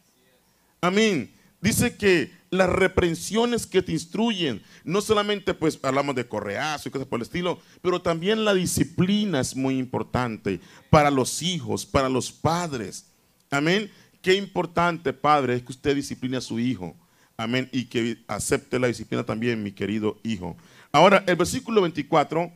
Amén. 0.79 1.33
Dice 1.59 1.97
que 1.97 2.31
las 2.49 2.69
reprensiones 2.69 3.67
que 3.67 3.81
te 3.81 3.91
instruyen, 3.91 4.63
no 4.85 5.01
solamente 5.01 5.53
pues 5.53 5.77
hablamos 5.83 6.15
de 6.15 6.27
correazo 6.27 6.87
y 6.87 6.91
cosas 6.93 7.07
por 7.07 7.19
el 7.19 7.23
estilo, 7.23 7.59
pero 7.81 8.01
también 8.01 8.45
la 8.45 8.53
disciplina 8.53 9.41
es 9.41 9.53
muy 9.55 9.77
importante 9.77 10.61
para 10.89 11.11
los 11.11 11.41
hijos, 11.41 11.85
para 11.85 12.07
los 12.07 12.31
padres. 12.31 13.05
Amén. 13.51 13.91
Qué 14.21 14.35
importante, 14.35 15.11
padre, 15.11 15.55
es 15.55 15.63
que 15.63 15.73
usted 15.73 15.93
discipline 15.93 16.35
a 16.35 16.41
su 16.41 16.57
hijo. 16.57 16.95
Amén. 17.35 17.69
Y 17.73 17.85
que 17.85 18.23
acepte 18.27 18.79
la 18.79 18.87
disciplina 18.87 19.25
también, 19.25 19.61
mi 19.61 19.73
querido 19.73 20.17
hijo. 20.23 20.55
Ahora, 20.91 21.23
el 21.27 21.35
versículo 21.35 21.81
24 21.81 22.51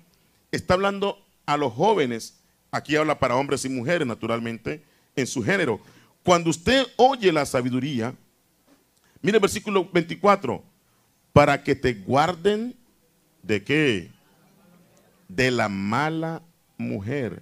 está 0.52 0.74
hablando 0.74 1.24
a 1.46 1.58
los 1.58 1.74
jóvenes. 1.74 2.40
Aquí 2.72 2.96
habla 2.96 3.20
para 3.20 3.36
hombres 3.36 3.66
y 3.66 3.70
mujeres, 3.70 4.08
naturalmente, 4.08 4.84
en 5.16 5.28
su 5.28 5.44
género. 5.44 5.80
Cuando 6.24 6.50
usted 6.50 6.86
oye 6.98 7.32
la 7.32 7.46
sabiduría, 7.46 8.16
Mire 9.24 9.38
el 9.38 9.42
versículo 9.42 9.90
24. 9.92 10.62
Para 11.32 11.63
que 11.63 11.74
te 11.74 11.94
guarden 11.94 12.75
de 13.42 13.63
qué? 13.63 14.12
De 15.30 15.50
la 15.50 15.70
mala 15.70 16.44
mujer. 16.78 17.42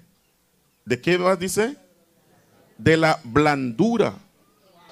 ¿De 0.85 1.01
qué 1.01 1.17
más 1.17 1.37
dice? 1.39 1.75
De 2.77 2.95
la 2.95 3.19
blandura 3.23 4.13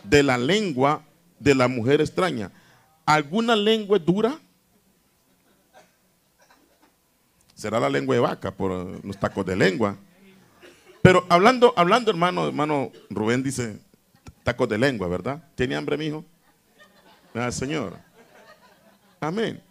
de 0.04 0.24
la 0.24 0.38
lengua 0.38 1.06
de 1.40 1.56
la 1.56 1.68
mujer 1.68 2.02
extraña. 2.02 2.52
¿Alguna 3.06 3.56
lengua 3.56 3.98
es 3.98 4.06
dura? 4.06 4.40
Será 7.60 7.78
la 7.78 7.90
lengua 7.90 8.16
de 8.16 8.22
vaca 8.22 8.52
por 8.52 8.72
los 9.06 9.20
tacos 9.20 9.46
de 9.46 9.54
lengua. 9.54 9.98
Pero 11.02 11.26
hablando, 11.28 11.74
hablando, 11.76 12.10
hermano, 12.10 12.48
hermano 12.48 12.90
Rubén 13.10 13.44
dice 13.44 13.82
tacos 14.46 14.70
de 14.70 14.78
lengua, 14.78 15.10
¿verdad? 15.10 15.44
¿Tiene 15.56 15.76
hambre, 15.76 15.98
mi 15.98 16.06
hijo? 16.06 16.24
Ah, 17.34 17.52
Señor. 17.52 17.98
Amén. 19.20 19.62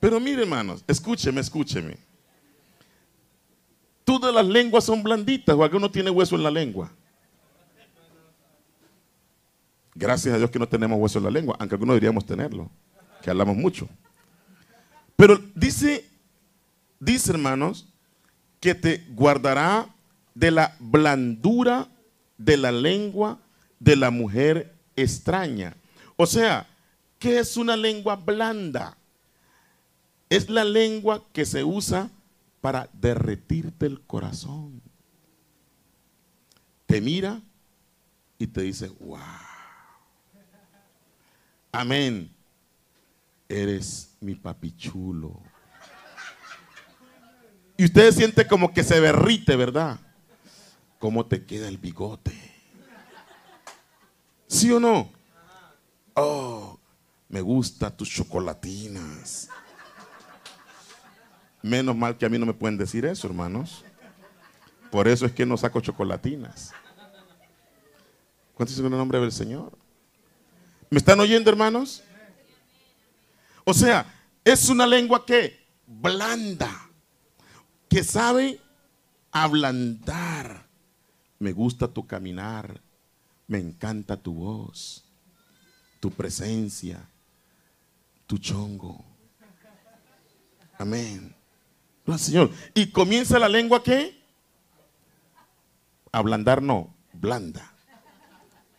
Pero 0.00 0.18
mire, 0.18 0.44
hermanos, 0.44 0.82
escúcheme, 0.86 1.42
escúcheme. 1.42 1.98
Todas 4.02 4.34
las 4.34 4.46
lenguas 4.46 4.84
son 4.84 5.02
blanditas 5.02 5.54
o 5.54 5.62
alguno 5.62 5.90
tiene 5.90 6.08
hueso 6.08 6.36
en 6.36 6.42
la 6.42 6.50
lengua. 6.50 6.90
Gracias 9.94 10.34
a 10.34 10.38
Dios 10.38 10.50
que 10.50 10.58
no 10.58 10.66
tenemos 10.66 10.98
hueso 10.98 11.18
en 11.18 11.24
la 11.24 11.30
lengua, 11.30 11.54
aunque 11.58 11.74
algunos 11.74 11.96
deberíamos 11.96 12.24
tenerlo, 12.24 12.70
que 13.22 13.28
hablamos 13.28 13.56
mucho. 13.56 13.90
Pero 15.16 15.38
dice, 15.54 16.09
dice 17.00 17.32
hermanos, 17.32 17.88
que 18.60 18.76
te 18.76 19.04
guardará 19.10 19.88
de 20.34 20.52
la 20.52 20.76
blandura 20.78 21.88
de 22.38 22.56
la 22.56 22.70
lengua 22.70 23.40
de 23.80 23.96
la 23.96 24.10
mujer 24.10 24.74
extraña. 24.94 25.76
O 26.16 26.26
sea, 26.26 26.68
¿Qué 27.20 27.38
es 27.38 27.58
una 27.58 27.76
lengua 27.76 28.16
blanda? 28.16 28.96
Es 30.30 30.48
la 30.48 30.64
lengua 30.64 31.22
que 31.34 31.44
se 31.44 31.62
usa 31.62 32.10
para 32.62 32.88
derretirte 32.94 33.84
el 33.84 34.00
corazón. 34.00 34.80
Te 36.86 37.02
mira 37.02 37.42
y 38.38 38.46
te 38.46 38.62
dice, 38.62 38.88
wow. 38.88 39.18
Amén. 41.70 42.34
Eres 43.46 44.16
mi 44.20 44.34
papi 44.34 44.74
chulo. 44.74 45.42
Y 47.80 47.84
usted 47.86 48.12
siente 48.12 48.46
como 48.46 48.74
que 48.74 48.84
se 48.84 49.00
derrite, 49.00 49.56
¿verdad? 49.56 49.98
¿Cómo 50.98 51.24
te 51.24 51.46
queda 51.46 51.66
el 51.66 51.78
bigote? 51.78 52.30
¿Sí 54.46 54.70
o 54.70 54.78
no? 54.78 55.10
Oh, 56.12 56.78
me 57.30 57.40
gustan 57.40 57.96
tus 57.96 58.10
chocolatinas. 58.10 59.48
Menos 61.62 61.96
mal 61.96 62.18
que 62.18 62.26
a 62.26 62.28
mí 62.28 62.38
no 62.38 62.44
me 62.44 62.52
pueden 62.52 62.76
decir 62.76 63.06
eso, 63.06 63.26
hermanos. 63.26 63.82
Por 64.90 65.08
eso 65.08 65.24
es 65.24 65.32
que 65.32 65.46
no 65.46 65.56
saco 65.56 65.80
chocolatinas. 65.80 66.74
¿Cuántos 68.52 68.76
dicen 68.76 68.92
el 68.92 68.98
nombre 68.98 69.20
del 69.20 69.32
Señor? 69.32 69.72
¿Me 70.90 70.98
están 70.98 71.18
oyendo, 71.18 71.48
hermanos? 71.48 72.02
O 73.64 73.72
sea, 73.72 74.04
es 74.44 74.68
una 74.68 74.86
lengua 74.86 75.24
que 75.24 75.66
blanda, 75.86 76.89
que 77.90 78.04
sabe 78.04 78.60
ablandar. 79.32 80.66
Me 81.38 81.52
gusta 81.52 81.88
tu 81.88 82.06
caminar, 82.06 82.80
me 83.46 83.58
encanta 83.58 84.16
tu 84.16 84.32
voz, 84.34 85.04
tu 85.98 86.10
presencia, 86.10 87.06
tu 88.26 88.38
chongo. 88.38 89.04
Amén. 90.78 91.34
Señor. 92.16 92.50
Y 92.74 92.90
comienza 92.90 93.38
la 93.38 93.48
lengua 93.48 93.82
que 93.82 94.20
ablandar 96.12 96.62
no, 96.62 96.94
blanda. 97.12 97.72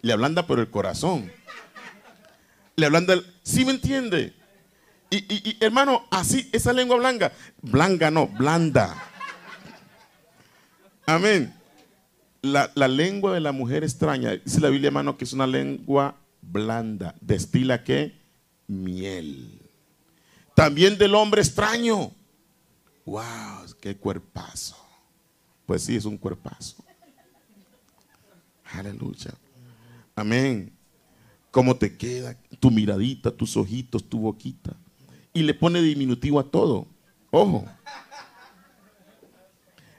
Le 0.02 0.14
ablanda 0.14 0.48
por 0.48 0.60
el 0.60 0.70
corazón. 0.70 1.32
Le 2.76 2.86
ablanda 2.86 3.14
el... 3.14 3.26
¿Sí 3.44 3.66
me 3.66 3.72
entiende? 3.72 4.36
Y, 5.14 5.58
hermano, 5.60 6.06
así, 6.10 6.50
esa 6.54 6.72
lengua 6.72 6.96
blanca, 6.96 7.34
blanca 7.62 8.10
no, 8.10 8.28
blanda. 8.28 8.96
Amén. 11.06 11.54
La, 12.42 12.72
la, 12.76 12.88
lengua 12.88 13.34
de 13.34 13.42
la 13.42 13.52
mujer 13.52 13.84
extraña, 13.84 14.32
dice 14.32 14.62
la 14.62 14.70
Biblia, 14.70 14.88
hermano, 14.88 15.18
que 15.18 15.26
es 15.26 15.34
una 15.34 15.46
lengua 15.46 16.16
blanda. 16.42 17.14
¿Destila 17.20 17.84
qué? 17.84 18.18
Miel. 18.68 19.60
También 20.56 20.98
del 20.98 21.14
hombre 21.14 21.42
extraño. 21.42 22.12
¡Wow! 23.06 23.76
¡Qué 23.82 23.98
cuerpazo! 23.98 24.78
Pues 25.66 25.84
sí, 25.84 25.98
es 25.98 26.06
un 26.06 26.18
cuerpazo. 26.18 26.84
Aleluya. 28.64 29.34
Amén. 30.16 30.72
¿Cómo 31.52 31.76
te 31.76 31.98
queda 31.98 32.38
tu 32.62 32.72
miradita, 32.72 33.30
tus 33.30 33.58
ojitos, 33.58 34.08
tu 34.08 34.20
boquita? 34.20 34.74
Y 35.34 35.44
le 35.44 35.54
pone 35.54 35.82
diminutivo 35.82 36.40
a 36.40 36.50
todo. 36.50 36.88
Ojo. 37.30 37.66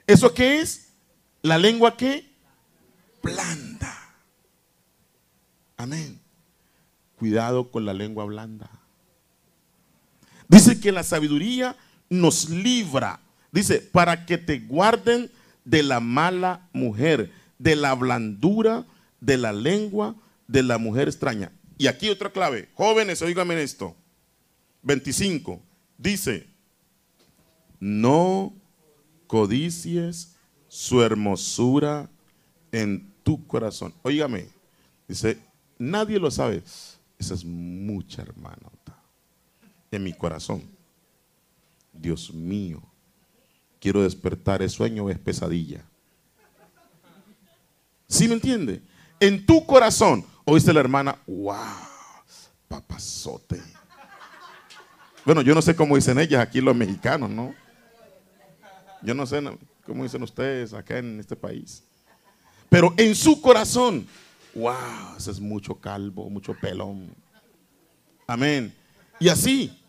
¿Eso 0.05 0.33
qué 0.33 0.59
es? 0.59 0.93
La 1.41 1.57
lengua 1.57 1.97
que 1.97 2.31
blanda. 3.21 4.15
Amén. 5.77 6.19
Cuidado 7.17 7.71
con 7.71 7.85
la 7.85 7.93
lengua 7.93 8.25
blanda. 8.25 8.69
Dice 10.47 10.79
que 10.79 10.91
la 10.91 11.03
sabiduría 11.03 11.75
nos 12.09 12.49
libra. 12.49 13.19
Dice, 13.51 13.79
para 13.79 14.25
que 14.25 14.37
te 14.37 14.59
guarden 14.59 15.31
de 15.65 15.83
la 15.83 15.99
mala 15.99 16.67
mujer, 16.73 17.31
de 17.57 17.75
la 17.75 17.93
blandura, 17.95 18.85
de 19.19 19.37
la 19.37 19.53
lengua 19.53 20.15
de 20.47 20.63
la 20.63 20.77
mujer 20.77 21.07
extraña. 21.07 21.51
Y 21.77 21.87
aquí 21.87 22.09
otra 22.09 22.31
clave. 22.31 22.69
Jóvenes, 22.75 23.21
oígame 23.21 23.61
esto. 23.61 23.95
25 24.83 25.61
dice, 25.97 26.47
no 27.79 28.53
codicies 29.27 30.35
su 30.67 31.01
hermosura 31.01 32.09
en 32.71 33.11
tu 33.23 33.47
corazón. 33.47 33.93
Óigame, 34.03 34.47
dice, 35.07 35.39
nadie 35.77 36.19
lo 36.19 36.29
sabe. 36.29 36.63
Esa 37.17 37.33
es 37.33 37.45
mucha 37.45 38.21
hermana 38.21 38.73
en 39.95 40.03
mi 40.03 40.13
corazón. 40.13 40.63
Dios 41.91 42.33
mío, 42.33 42.81
quiero 43.79 44.01
despertar, 44.01 44.61
¿es 44.61 44.73
sueño 44.73 45.05
o 45.05 45.09
es 45.09 45.19
pesadilla? 45.19 45.85
¿Sí 48.07 48.27
me 48.27 48.33
entiende? 48.35 48.81
En 49.19 49.45
tu 49.45 49.65
corazón, 49.65 50.25
oíste 50.45 50.73
la 50.73 50.79
hermana, 50.79 51.17
wow, 51.27 51.55
papazote. 52.67 53.61
Bueno, 55.25 55.41
yo 55.41 55.55
no 55.55 55.61
sé 55.61 55.73
cómo 55.75 55.95
dicen 55.95 56.19
ellas 56.19 56.41
aquí 56.41 56.59
los 56.59 56.75
mexicanos, 56.75 57.29
¿no? 57.29 57.55
Yo 59.01 59.13
no 59.13 59.25
sé 59.25 59.41
cómo 59.85 60.03
dicen 60.03 60.21
ustedes 60.21 60.73
acá 60.73 60.97
en 60.97 61.17
este 61.19 61.37
país. 61.37 61.83
Pero 62.69 62.93
en 62.97 63.15
su 63.15 63.41
corazón, 63.41 64.05
wow, 64.53 65.15
ese 65.17 65.31
es 65.31 65.39
mucho 65.39 65.75
calvo, 65.75 66.29
mucho 66.29 66.53
pelón. 66.59 67.15
Amén. 68.27 68.75
Y 69.19 69.29
así, 69.29 69.81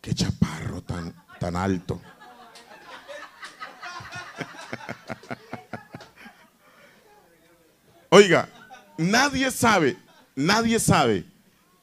qué 0.00 0.14
chaparro 0.14 0.80
tan, 0.82 1.14
tan 1.38 1.54
alto. 1.56 2.00
Oiga, 8.08 8.48
nadie 8.96 9.50
sabe, 9.50 9.98
nadie 10.34 10.78
sabe 10.78 11.26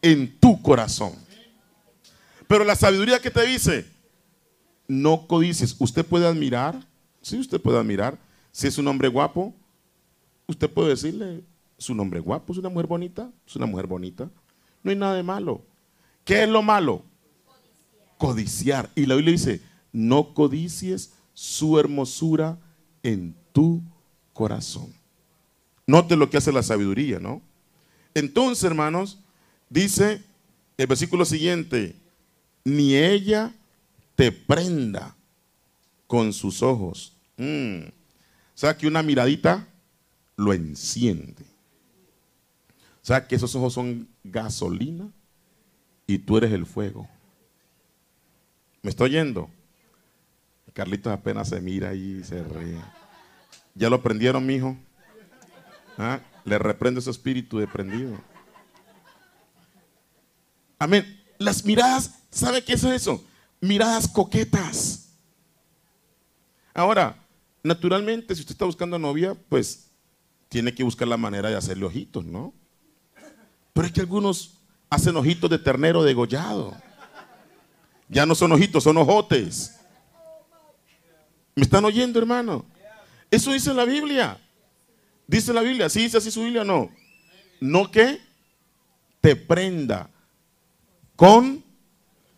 en 0.01 0.39
tu 0.39 0.59
corazón 0.61 1.26
pero 2.47 2.63
la 2.63 2.75
sabiduría 2.75 3.19
que 3.19 3.31
te 3.31 3.45
dice, 3.45 3.85
no 4.87 5.27
codices. 5.27 5.75
Usted 5.79 6.05
puede 6.05 6.27
admirar, 6.27 6.87
sí, 7.21 7.37
usted 7.37 7.59
puede 7.61 7.77
admirar. 7.77 8.17
Si 8.51 8.67
es 8.67 8.77
un 8.77 8.87
hombre 8.87 9.07
guapo, 9.07 9.53
usted 10.47 10.69
puede 10.69 10.89
decirle, 10.89 11.43
su 11.77 11.93
nombre 11.93 12.19
guapo, 12.19 12.53
es 12.53 12.59
una 12.59 12.69
mujer 12.69 12.87
bonita, 12.87 13.29
es 13.45 13.55
una 13.55 13.65
mujer 13.65 13.85
bonita. 13.85 14.29
No 14.81 14.91
hay 14.91 14.97
nada 14.97 15.15
de 15.15 15.23
malo. 15.23 15.61
¿Qué 16.23 16.43
es 16.43 16.49
lo 16.49 16.61
malo? 16.61 17.03
Codiciar. 18.17 18.89
Y 18.95 19.05
la 19.05 19.15
Biblia 19.15 19.33
dice, 19.33 19.61
no 19.91 20.33
codicies 20.33 21.13
su 21.33 21.77
hermosura 21.77 22.57
en 23.03 23.35
tu 23.51 23.81
corazón. 24.33 24.93
Note 25.85 26.15
lo 26.15 26.29
que 26.29 26.37
hace 26.37 26.51
la 26.51 26.63
sabiduría, 26.63 27.19
¿no? 27.19 27.41
Entonces, 28.13 28.63
hermanos, 28.63 29.19
dice 29.69 30.23
el 30.77 30.87
versículo 30.87 31.25
siguiente, 31.25 31.95
ni 32.67 32.97
ella 32.97 33.53
te 34.17 34.29
prenda 34.29 35.15
con 36.05 36.33
sus 36.33 36.61
ojos. 36.61 37.15
Mm. 37.37 37.87
O 37.87 38.57
sea 38.57 38.77
que 38.77 38.87
una 38.87 39.01
miradita 39.01 39.65
lo 40.35 40.51
enciende. 40.51 41.45
O 43.01 43.05
sea 43.07 43.25
que 43.25 43.35
esos 43.35 43.55
ojos 43.55 43.73
son 43.73 44.09
gasolina 44.21 45.09
y 46.05 46.17
tú 46.17 46.37
eres 46.37 46.51
el 46.51 46.65
fuego. 46.65 47.07
¿Me 48.81 48.89
estoy 48.89 49.11
oyendo? 49.11 49.49
Carlitos 50.73 51.13
apenas 51.13 51.47
se 51.47 51.61
mira 51.61 51.93
y 51.93 52.21
se 52.25 52.43
ríe. 52.43 52.81
¿Ya 53.75 53.89
lo 53.89 54.03
prendieron, 54.03 54.45
mijo? 54.45 54.75
¿Ah? 55.97 56.19
Le 56.43 56.59
reprende 56.59 56.99
ese 56.99 57.11
espíritu 57.11 57.59
de 57.59 57.67
prendido. 57.67 58.19
Amén. 60.77 61.16
Las 61.39 61.63
miradas 61.65 62.17
¿Sabe 62.37 62.63
qué 62.63 62.73
es 62.73 62.83
eso? 62.83 63.23
Miradas 63.61 64.07
coquetas. 64.07 65.09
Ahora, 66.71 67.17
naturalmente, 67.63 68.35
si 68.35 68.41
usted 68.41 68.53
está 68.53 68.65
buscando 68.65 68.99
novia, 68.99 69.35
pues 69.49 69.89
tiene 70.49 70.73
que 70.73 70.83
buscar 70.83 71.07
la 71.07 71.17
manera 71.17 71.49
de 71.49 71.55
hacerle 71.55 71.85
ojitos, 71.85 72.23
¿no? 72.23 72.53
Pero 73.73 73.87
es 73.87 73.93
que 73.93 74.01
algunos 74.01 74.59
hacen 74.89 75.15
ojitos 75.17 75.49
de 75.49 75.57
ternero 75.57 76.03
degollado. 76.03 76.75
Ya 78.07 78.25
no 78.25 78.35
son 78.35 78.51
ojitos, 78.51 78.83
son 78.83 78.97
ojotes. 78.97 79.79
¿Me 81.55 81.63
están 81.63 81.83
oyendo, 81.85 82.19
hermano? 82.19 82.65
Eso 83.31 83.51
dice 83.51 83.73
la 83.73 83.85
Biblia. 83.85 84.39
Dice 85.25 85.51
la 85.51 85.61
Biblia, 85.61 85.89
¿sí 85.89 86.03
dice 86.03 86.17
así 86.17 86.29
su 86.29 86.43
Biblia? 86.43 86.63
No. 86.63 86.91
No 87.59 87.89
que 87.89 88.21
te 89.19 89.35
prenda 89.35 90.11
con 91.17 91.61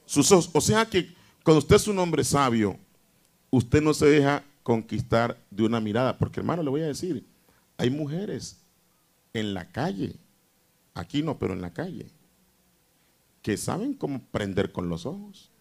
sus 0.08 0.32
ojos. 0.32 0.50
O 0.54 0.62
sea 0.62 0.88
que 0.88 1.14
cuando 1.44 1.60
usted 1.60 1.76
es 1.76 1.88
un 1.88 2.00
hombre 2.00 2.24
sabio, 2.24 2.80
usted 3.52 3.84
no 3.84 3.94
se 3.94 4.08
deja 4.08 4.44
conquistar 4.64 5.38
de 5.52 5.64
una 5.64 5.80
mirada. 5.80 6.18
Porque 6.18 6.40
hermano, 6.40 6.64
le 6.64 6.72
voy 6.72 6.82
a 6.82 6.88
decir, 6.88 7.24
hay 7.78 7.92
mujeres 7.92 8.58
en 9.34 9.54
la 9.54 9.72
calle, 9.72 10.16
aquí 10.96 11.22
no, 11.22 11.38
pero 11.38 11.54
en 11.54 11.62
la 11.62 11.72
calle, 11.72 12.10
que 13.44 13.58
saben 13.58 13.94
cómo 13.94 14.22
prender 14.32 14.72
con 14.72 14.90
los 14.90 15.06
ojos. 15.06 15.52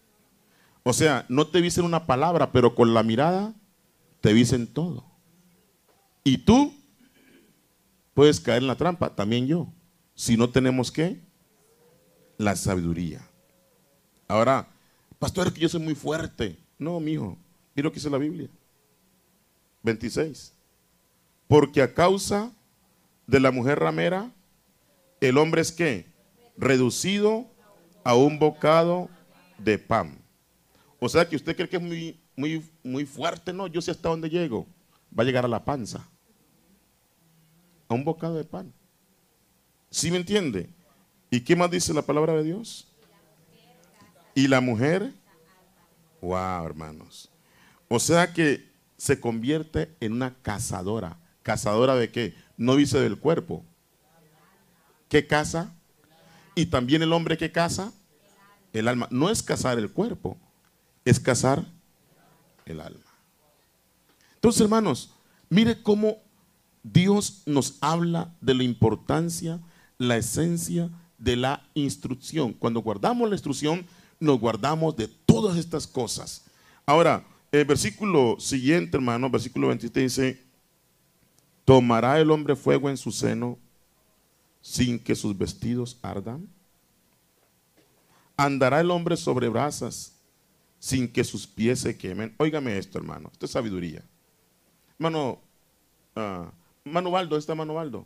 O 0.83 0.93
sea, 0.93 1.25
no 1.29 1.47
te 1.47 1.61
dicen 1.61 1.85
una 1.85 2.07
palabra, 2.07 2.51
pero 2.51 2.73
con 2.73 2.93
la 2.93 3.03
mirada 3.03 3.53
te 4.21 4.33
dicen 4.33 4.65
todo. 4.65 5.05
Y 6.23 6.39
tú 6.39 6.73
puedes 8.13 8.39
caer 8.39 8.61
en 8.61 8.67
la 8.67 8.75
trampa, 8.75 9.15
también 9.15 9.47
yo, 9.47 9.71
si 10.15 10.35
no 10.35 10.49
tenemos 10.49 10.91
que 10.91 11.28
la 12.39 12.55
sabiduría. 12.55 13.21
Ahora, 14.27 14.65
pastor, 15.19 15.47
es 15.47 15.53
que 15.53 15.59
yo 15.59 15.69
soy 15.69 15.81
muy 15.81 15.93
fuerte. 15.93 16.57
No, 16.79 16.99
mijo, 16.99 17.37
mira 17.75 17.87
lo 17.87 17.91
que 17.91 17.95
dice 17.95 18.09
la 18.09 18.17
Biblia. 18.17 18.49
26. 19.83 20.53
Porque 21.47 21.81
a 21.81 21.93
causa 21.93 22.51
de 23.27 23.41
la 23.41 23.51
mujer 23.51 23.79
ramera, 23.79 24.31
el 25.19 25.37
hombre 25.37 25.61
es 25.61 25.71
que 25.73 26.05
reducido 26.57 27.45
a 28.05 28.15
un 28.15 28.39
bocado 28.39 29.09
de 29.57 29.77
pan. 29.77 30.17
O 31.01 31.09
sea 31.09 31.27
que 31.27 31.35
usted 31.35 31.57
cree 31.57 31.67
que 31.67 31.75
es 31.75 31.83
muy, 31.83 32.19
muy, 32.37 32.63
muy 32.83 33.05
fuerte, 33.05 33.51
no, 33.51 33.67
yo 33.67 33.81
sé 33.81 33.91
hasta 33.91 34.07
dónde 34.07 34.29
llego. 34.29 34.65
Va 35.17 35.23
a 35.23 35.25
llegar 35.25 35.43
a 35.43 35.49
la 35.49 35.65
panza. 35.65 36.07
A 37.89 37.93
un 37.93 38.05
bocado 38.05 38.35
de 38.35 38.45
pan. 38.45 38.71
¿Sí 39.89 40.09
me 40.09 40.17
entiende? 40.17 40.69
¿Y 41.29 41.41
qué 41.41 41.55
más 41.55 41.69
dice 41.69 41.93
la 41.93 42.01
palabra 42.01 42.33
de 42.33 42.43
Dios? 42.43 42.87
Y 44.33 44.47
la 44.47 44.61
mujer, 44.61 45.13
wow, 46.21 46.65
hermanos. 46.65 47.29
O 47.87 47.99
sea 47.99 48.33
que 48.33 48.69
se 48.97 49.19
convierte 49.19 49.95
en 49.99 50.13
una 50.13 50.35
cazadora. 50.41 51.17
¿Cazadora 51.43 51.95
de 51.95 52.11
qué? 52.11 52.35
No 52.57 52.75
dice 52.75 52.99
del 52.99 53.17
cuerpo. 53.17 53.63
¿Qué 55.07 55.25
caza? 55.25 55.73
Y 56.55 56.67
también 56.67 57.01
el 57.01 57.13
hombre 57.13 57.37
que 57.37 57.51
caza, 57.51 57.91
el 58.73 58.87
alma. 58.87 59.07
No 59.11 59.29
es 59.29 59.41
cazar 59.41 59.79
el 59.79 59.91
cuerpo, 59.91 60.37
es 61.05 61.19
cazar 61.19 61.65
el 62.65 62.81
alma. 62.81 63.05
Entonces, 64.35 64.61
hermanos, 64.61 65.13
mire 65.49 65.81
cómo 65.81 66.17
Dios 66.83 67.43
nos 67.45 67.77
habla 67.81 68.33
de 68.41 68.53
la 68.53 68.63
importancia, 68.63 69.59
la 69.97 70.17
esencia 70.17 70.89
de 71.19 71.35
la 71.35 71.69
instrucción. 71.73 72.53
Cuando 72.53 72.81
guardamos 72.81 73.29
la 73.29 73.35
instrucción, 73.35 73.85
nos 74.19 74.39
guardamos 74.39 74.95
de 74.95 75.07
todas 75.07 75.57
estas 75.57 75.85
cosas. 75.85 76.45
Ahora, 76.85 77.23
el 77.51 77.65
versículo 77.65 78.37
siguiente, 78.39 78.97
hermano, 78.97 79.29
versículo 79.29 79.67
27 79.67 79.99
dice, 80.01 80.43
¿tomará 81.65 82.19
el 82.19 82.31
hombre 82.31 82.55
fuego 82.55 82.89
en 82.89 82.97
su 82.97 83.11
seno 83.11 83.57
sin 84.61 84.99
que 84.99 85.15
sus 85.15 85.37
vestidos 85.37 85.97
ardan? 86.01 86.47
¿Andará 88.37 88.79
el 88.79 88.91
hombre 88.91 89.17
sobre 89.17 89.49
brasas 89.49 90.15
sin 90.79 91.11
que 91.11 91.23
sus 91.23 91.45
pies 91.45 91.79
se 91.79 91.97
quemen? 91.97 92.33
Óigame 92.37 92.77
esto, 92.77 92.97
hermano, 92.97 93.29
esto 93.31 93.45
es 93.45 93.51
sabiduría. 93.51 94.03
Hermano, 94.97 95.39
uh, 96.15 96.45
¿está 97.35 97.55
Mano 97.55 97.73
Baldo? 97.73 98.05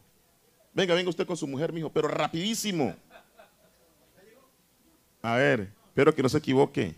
Venga, 0.74 0.96
venga 0.96 1.10
usted 1.10 1.28
con 1.28 1.38
su 1.38 1.48
mujer, 1.48 1.72
mijo, 1.72 1.92
pero 1.92 2.08
rapidísimo. 2.08 2.96
A 5.22 5.36
ver, 5.36 5.72
espero 5.88 6.14
que 6.14 6.24
no 6.24 6.30
se 6.30 6.38
equivoque. 6.38 6.96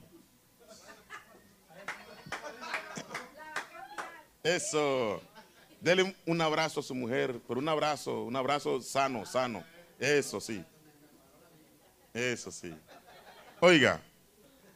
Eso. 4.44 5.22
Dele 5.82 6.16
un 6.26 6.42
abrazo 6.42 6.80
a 6.80 6.84
su 6.84 6.96
mujer, 6.96 7.40
pero 7.48 7.60
un 7.60 7.70
abrazo, 7.70 8.24
un 8.24 8.36
abrazo 8.36 8.82
sano, 8.82 9.26
sano. 9.26 9.64
Eso 10.00 10.40
sí. 10.40 10.64
Eso 12.14 12.52
sí. 12.52 12.74
Oiga, 13.60 14.02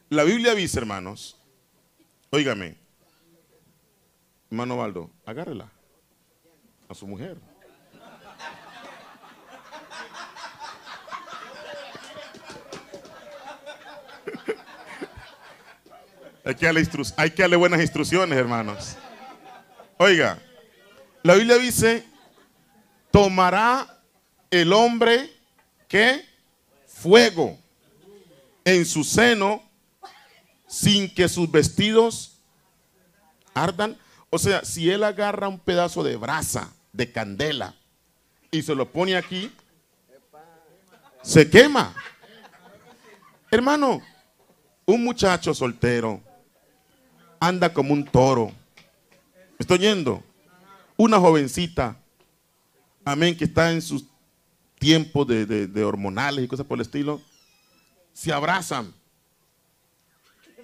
la 0.08 0.24
Biblia 0.24 0.54
dice, 0.54 0.78
hermanos, 0.78 1.36
óigame, 2.30 2.76
hermano 4.50 4.76
Baldo, 4.76 5.10
agárrela 5.24 5.70
a 6.88 6.94
su 6.94 7.06
mujer. 7.06 7.49
Hay 17.16 17.30
que, 17.30 17.42
darle 17.42 17.54
buenas 17.54 17.80
instrucciones, 17.80 18.36
hermanos. 18.36 18.96
Oiga, 19.98 20.36
la 21.22 21.36
Biblia 21.36 21.58
dice, 21.58 22.04
tomará 23.12 24.02
el 24.50 24.72
hombre 24.72 25.32
que 25.86 26.24
fuego 26.88 27.56
en 28.64 28.84
su 28.84 29.04
seno 29.04 29.62
sin 30.66 31.14
que 31.14 31.28
sus 31.28 31.48
vestidos 31.48 32.40
ardan. 33.54 33.96
O 34.28 34.36
sea, 34.36 34.64
si 34.64 34.90
él 34.90 35.04
agarra 35.04 35.46
un 35.46 35.60
pedazo 35.60 36.02
de 36.02 36.16
brasa, 36.16 36.72
de 36.92 37.12
candela, 37.12 37.76
y 38.50 38.62
se 38.62 38.74
lo 38.74 38.90
pone 38.90 39.14
aquí, 39.14 39.52
se 41.22 41.48
quema. 41.48 41.94
Hermano, 43.52 44.02
un 44.84 45.04
muchacho 45.04 45.54
soltero 45.54 46.20
anda 47.40 47.72
como 47.72 47.94
un 47.94 48.04
toro. 48.04 48.52
¿Me 49.32 49.56
estoy 49.58 49.78
yendo? 49.78 50.22
Una 50.96 51.18
jovencita, 51.18 51.96
amén, 53.04 53.36
que 53.36 53.44
está 53.44 53.72
en 53.72 53.80
sus 53.80 54.04
tiempos 54.78 55.26
de, 55.26 55.84
hormonales 55.84 56.44
y 56.44 56.48
cosas 56.48 56.66
por 56.66 56.76
el 56.76 56.82
estilo, 56.82 57.20
se 58.12 58.32
abrazan. 58.32 58.94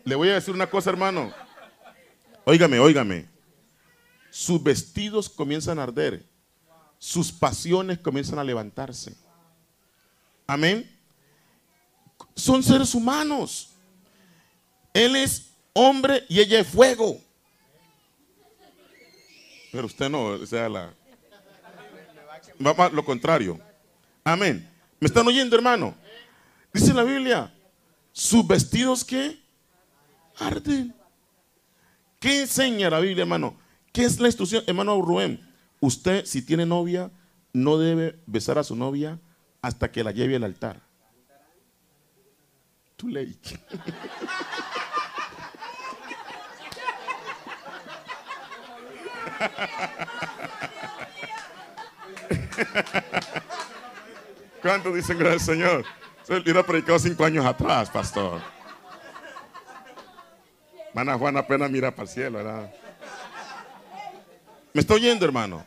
Le 0.05 0.15
voy 0.15 0.29
a 0.29 0.35
decir 0.35 0.55
una 0.55 0.69
cosa, 0.69 0.91
hermano. 0.91 1.33
Óigame, 2.45 2.79
óigame. 2.79 3.29
Sus 4.31 4.63
vestidos 4.63 5.29
comienzan 5.29 5.79
a 5.79 5.85
arder. 5.85 6.25
Sus 6.99 7.33
pasiones 7.33 7.99
comienzan 7.99 8.39
a 8.39 8.45
levantarse. 8.45 9.17
Amén. 10.47 10.91
Son 12.35 12.63
seres 12.63 12.95
humanos. 12.95 13.71
Él 14.93 15.17
es 15.17 15.56
hombre 15.77 16.25
y 16.29 16.41
ella 16.41 16.61
es 16.61 16.67
fuego. 16.67 17.21
Pero 19.71 19.87
usted 19.87 20.09
no, 20.09 20.45
sea, 20.47 20.69
la... 20.69 20.95
Vamos 22.59 22.93
lo 22.93 23.05
contrario. 23.05 23.61
Amén. 24.25 24.69
¿Me 24.99 25.07
están 25.07 25.27
oyendo, 25.27 25.55
hermano? 25.55 25.95
Dice 26.73 26.95
la 26.95 27.03
Biblia, 27.03 27.55
sus 28.13 28.47
vestidos 28.47 29.05
que 29.05 29.39
arden. 30.39 30.95
¿Qué 32.19 32.41
enseña 32.41 32.89
la 32.89 33.01
Biblia, 33.01 33.23
hermano? 33.23 33.57
¿Qué 33.93 34.05
es 34.05 34.19
la 34.19 34.29
instrucción, 34.29 34.65
hermano 34.67 35.01
Rubén? 35.03 35.47
Usted, 35.81 36.25
si 36.25 36.41
tiene 36.41 36.65
novia, 36.65 37.11
no 37.53 37.77
debe 37.77 38.19
besar 38.27 38.59
a 38.59 38.65
su 38.65 38.75
novia 38.75 39.19
hasta 39.61 39.93
que 39.93 40.03
la 40.03 40.13
lleve 40.13 40.37
al 40.37 40.45
altar. 40.45 40.81
Too 42.97 43.11
late. 43.11 43.37
¿Cuántos 54.63 54.95
dicen 54.95 55.19
gracias 55.19 55.49
al 55.49 55.57
Señor? 55.57 55.85
Se 56.23 56.35
hubiera 56.35 56.63
predicado 56.65 56.99
cinco 56.99 57.25
años 57.25 57.47
atrás, 57.47 57.91
pastor. 57.91 58.41
Mana 60.93 61.17
Juana 61.19 61.41
apenas 61.41 61.69
mira 61.71 61.91
para 61.91 62.05
el 62.05 62.09
cielo, 62.09 62.39
¿verdad? 62.39 62.73
¿Me 64.73 64.81
está 64.81 64.95
oyendo, 64.95 65.25
hermano? 65.25 65.65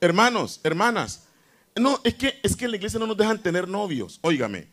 Hermanos, 0.00 0.60
hermanas. 0.64 1.28
No, 1.76 2.00
es 2.04 2.14
que, 2.14 2.40
es 2.42 2.56
que 2.56 2.64
en 2.64 2.72
la 2.72 2.78
iglesia 2.78 2.98
no 2.98 3.06
nos 3.06 3.16
dejan 3.16 3.38
tener 3.38 3.68
novios. 3.68 4.18
Óigame. 4.22 4.66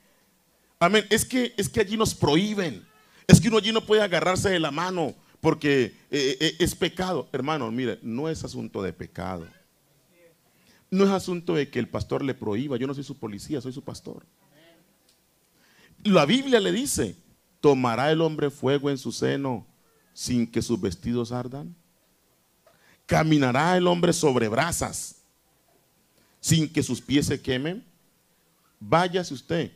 Amén. 0.80 1.06
Es 1.10 1.26
que, 1.26 1.54
es 1.58 1.70
que 1.70 1.82
allí 1.82 1.96
nos 1.96 2.16
prohíben. 2.16 2.88
Es 3.28 3.40
que 3.40 3.50
uno 3.50 3.58
allí 3.58 3.72
no 3.72 3.86
puede 3.86 4.02
agarrarse 4.02 4.50
de 4.50 4.60
la 4.60 4.72
mano 4.72 5.14
porque 5.42 5.96
eh, 6.12 6.38
eh, 6.40 6.56
es 6.60 6.76
pecado. 6.76 7.30
Hermano, 7.32 7.72
mire, 7.72 8.00
no 8.02 8.30
es 8.30 8.44
asunto 8.44 8.82
de 8.82 8.94
pecado. 8.94 9.48
No 10.92 11.06
es 11.06 11.12
asunto 11.12 11.56
de 11.56 11.70
que 11.70 11.80
el 11.80 11.88
pastor 11.88 12.24
le 12.24 12.34
prohíba. 12.34 12.78
Yo 12.78 12.88
no 12.88 12.94
soy 12.94 13.04
su 13.04 13.18
policía, 13.18 13.62
soy 13.62 13.72
su 13.72 13.84
pastor. 13.84 14.26
La 16.04 16.26
Biblia 16.26 16.60
le 16.60 16.72
dice, 16.72 17.16
¿tomará 17.60 18.12
el 18.12 18.22
hombre 18.22 18.50
fuego 18.50 18.90
en 18.90 18.98
su 18.98 19.12
seno 19.12 19.66
sin 20.14 20.48
que 20.48 20.62
sus 20.62 20.80
vestidos 20.80 21.32
ardan? 21.32 21.76
¿Caminará 23.06 23.78
el 23.78 23.88
hombre 23.88 24.14
sobre 24.14 24.48
brasas 24.48 25.18
sin 26.40 26.72
que 26.72 26.84
sus 26.84 27.02
pies 27.02 27.28
se 27.28 27.42
quemen? 27.42 27.86
Váyase 28.80 29.34
usted 29.34 29.72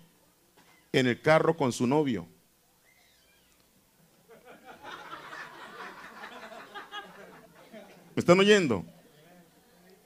en 0.91 1.07
el 1.07 1.21
carro 1.21 1.55
con 1.55 1.71
su 1.71 1.85
novio 1.85 2.27
¿Me 8.15 8.19
están 8.19 8.39
oyendo? 8.39 8.85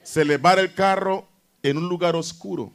Se 0.04 0.24
le 0.24 0.38
va 0.38 0.54
el 0.54 0.74
carro 0.74 1.28
en 1.62 1.78
un 1.78 1.90
lugar 1.90 2.16
oscuro. 2.16 2.72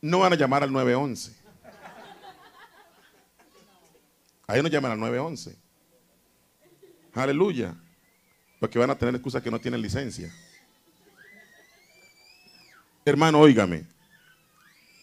No 0.00 0.20
van 0.20 0.32
a 0.32 0.36
llamar 0.36 0.62
al 0.62 0.72
911. 0.72 1.36
Ahí 4.46 4.62
no 4.62 4.68
llaman 4.68 4.92
al 4.92 5.00
911. 5.00 5.56
Aleluya. 7.14 7.74
Porque 8.60 8.78
van 8.78 8.90
a 8.90 8.98
tener 8.98 9.14
excusas 9.14 9.42
que 9.42 9.50
no 9.50 9.60
tienen 9.60 9.82
licencia. 9.82 10.32
Hermano, 13.04 13.40
óigame. 13.40 13.86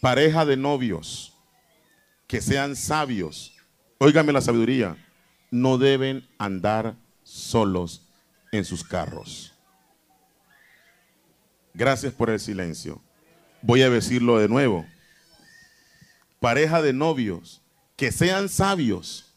Pareja 0.01 0.45
de 0.45 0.55
novios 0.55 1.33
que 2.27 2.41
sean 2.41 2.75
sabios. 2.75 3.53
Óigame 3.97 4.31
la 4.31 4.41
sabiduría 4.41 4.97
no 5.55 5.77
deben 5.77 6.27
andar 6.37 6.95
solos 7.25 8.07
en 8.53 8.63
sus 8.63 8.83
carros. 8.83 9.51
Gracias 11.73 12.13
por 12.13 12.29
el 12.29 12.39
silencio. 12.39 13.01
Voy 13.61 13.81
a 13.81 13.89
decirlo 13.89 14.39
de 14.39 14.47
nuevo. 14.47 14.85
Pareja 16.39 16.81
de 16.81 16.93
novios 16.93 17.61
que 17.97 18.11
sean 18.11 18.47
sabios 18.47 19.33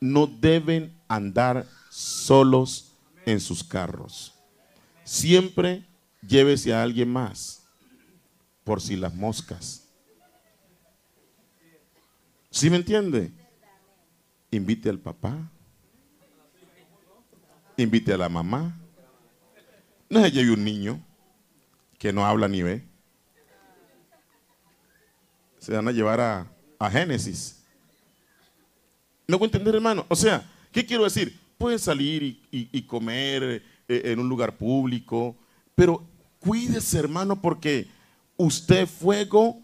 no 0.00 0.26
deben 0.26 0.98
andar 1.08 1.66
solos 1.90 2.92
en 3.26 3.40
sus 3.40 3.62
carros. 3.62 4.32
Siempre 5.04 5.84
llévese 6.26 6.72
a 6.72 6.82
alguien 6.82 7.10
más 7.10 7.64
por 8.64 8.80
si 8.80 8.96
las 8.96 9.14
moscas. 9.14 9.88
¿Sí 12.50 12.70
me 12.70 12.76
entiende? 12.76 13.32
Invite 14.50 14.88
al 14.88 14.98
papá. 14.98 15.50
Invite 17.82 18.12
a 18.12 18.18
la 18.18 18.28
mamá. 18.28 18.78
No 20.10 20.22
se 20.22 20.30
lleve 20.30 20.52
un 20.52 20.64
niño 20.64 21.02
que 21.98 22.12
no 22.12 22.26
habla 22.26 22.46
ni 22.46 22.62
ve. 22.62 22.84
Se 25.58 25.72
van 25.72 25.88
a 25.88 25.92
llevar 25.92 26.20
a, 26.20 26.46
a 26.78 26.90
Génesis. 26.90 27.62
¿No 29.26 29.38
voy 29.38 29.46
a 29.46 29.48
entender, 29.48 29.74
hermano? 29.76 30.04
O 30.08 30.16
sea, 30.16 30.46
¿qué 30.72 30.84
quiero 30.84 31.04
decir? 31.04 31.38
Pueden 31.56 31.78
salir 31.78 32.42
y, 32.50 32.82
comer 32.82 33.62
eh, 33.88 34.02
en 34.04 34.18
un 34.18 34.28
lugar 34.28 34.56
público, 34.56 35.36
pero 35.74 36.06
cuídese, 36.38 36.98
hermano, 36.98 37.40
porque 37.40 37.88
usted 38.36 38.86
fuego 38.86 39.62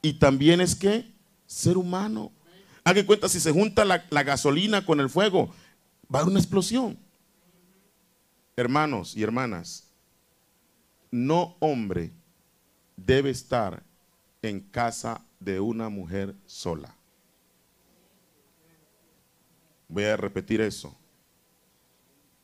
y 0.00 0.14
también 0.14 0.60
es 0.60 0.74
que 0.74 1.10
ser 1.46 1.76
humano. 1.76 2.32
Haga 2.84 3.04
cuenta, 3.04 3.28
si 3.28 3.40
se 3.40 3.50
junta 3.50 3.84
la, 3.84 4.06
la 4.10 4.22
gasolina 4.22 4.86
con 4.86 5.00
el 5.00 5.10
fuego, 5.10 5.48
va 6.12 6.18
a 6.18 6.22
haber 6.22 6.30
una 6.30 6.40
explosión. 6.40 7.01
Hermanos 8.54 9.16
y 9.16 9.22
hermanas, 9.22 9.88
no 11.10 11.56
hombre 11.60 12.10
debe 12.96 13.30
estar 13.30 13.82
en 14.42 14.60
casa 14.60 15.24
de 15.40 15.58
una 15.60 15.88
mujer 15.88 16.34
sola. 16.46 16.94
Voy 19.88 20.04
a 20.04 20.16
repetir 20.16 20.60
eso. 20.60 20.96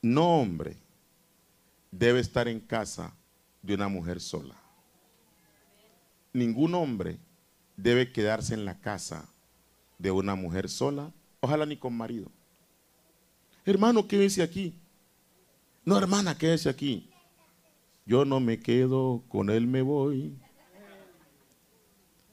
No 0.00 0.38
hombre 0.40 0.76
debe 1.90 2.20
estar 2.20 2.48
en 2.48 2.60
casa 2.60 3.14
de 3.62 3.74
una 3.74 3.88
mujer 3.88 4.20
sola. 4.20 4.54
Ningún 6.32 6.74
hombre 6.74 7.18
debe 7.76 8.12
quedarse 8.12 8.54
en 8.54 8.64
la 8.64 8.80
casa 8.80 9.28
de 9.98 10.10
una 10.10 10.34
mujer 10.34 10.68
sola, 10.68 11.12
ojalá 11.40 11.66
ni 11.66 11.76
con 11.76 11.96
marido. 11.96 12.30
Hermano, 13.64 14.06
quédese 14.06 14.42
aquí. 14.42 14.74
No, 15.88 15.96
hermana, 15.96 16.36
quédese 16.36 16.68
aquí. 16.68 17.08
Yo 18.04 18.26
no 18.26 18.40
me 18.40 18.60
quedo, 18.60 19.22
con 19.26 19.48
él 19.48 19.66
me 19.66 19.80
voy. 19.80 20.36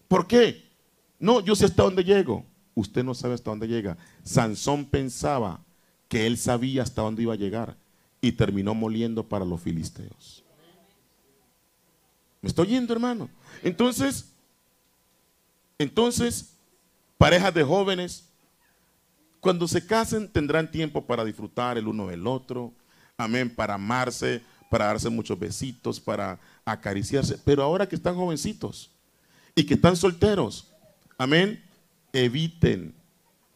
¿Por 0.10 0.28
qué? 0.28 0.62
No, 1.20 1.40
yo 1.40 1.56
sé 1.56 1.64
hasta 1.64 1.84
dónde 1.84 2.04
llego. 2.04 2.44
Usted 2.74 3.02
no 3.06 3.14
sabe 3.14 3.34
hasta 3.34 3.52
dónde 3.52 3.70
llega. 3.70 3.96
Sansón 4.24 4.84
pensaba 4.84 5.62
que 6.10 6.28
él 6.28 6.38
sabía 6.38 6.84
hasta 6.84 7.02
dónde 7.02 7.22
iba 7.22 7.32
a 7.32 7.38
llegar 7.38 7.78
y 8.20 8.34
terminó 8.34 8.76
moliendo 8.76 9.24
para 9.26 9.46
los 9.46 9.62
filisteos. 9.62 10.44
¿Me 12.42 12.50
estoy 12.50 12.68
yendo, 12.68 12.92
hermano? 12.92 13.30
Entonces, 13.64 14.34
entonces, 15.78 16.58
parejas 17.18 17.54
de 17.54 17.64
jóvenes, 17.64 18.28
cuando 19.40 19.66
se 19.66 19.88
casen 19.88 20.30
tendrán 20.30 20.70
tiempo 20.70 21.06
para 21.06 21.24
disfrutar 21.24 21.78
el 21.78 21.88
uno 21.88 22.08
del 22.08 22.28
otro, 22.28 22.74
amén, 23.18 23.50
para 23.50 23.76
amarse, 23.76 24.42
para 24.70 24.86
darse 24.86 25.10
muchos 25.10 25.38
besitos, 25.40 26.00
para 26.00 26.40
acariciarse. 26.64 27.38
Pero 27.44 27.64
ahora 27.64 27.88
que 27.88 27.96
están 27.96 28.16
jovencitos 28.16 28.92
y 29.56 29.64
que 29.66 29.76
están 29.76 29.96
solteros, 29.96 30.72
amén, 31.18 31.64
eviten. 32.14 32.94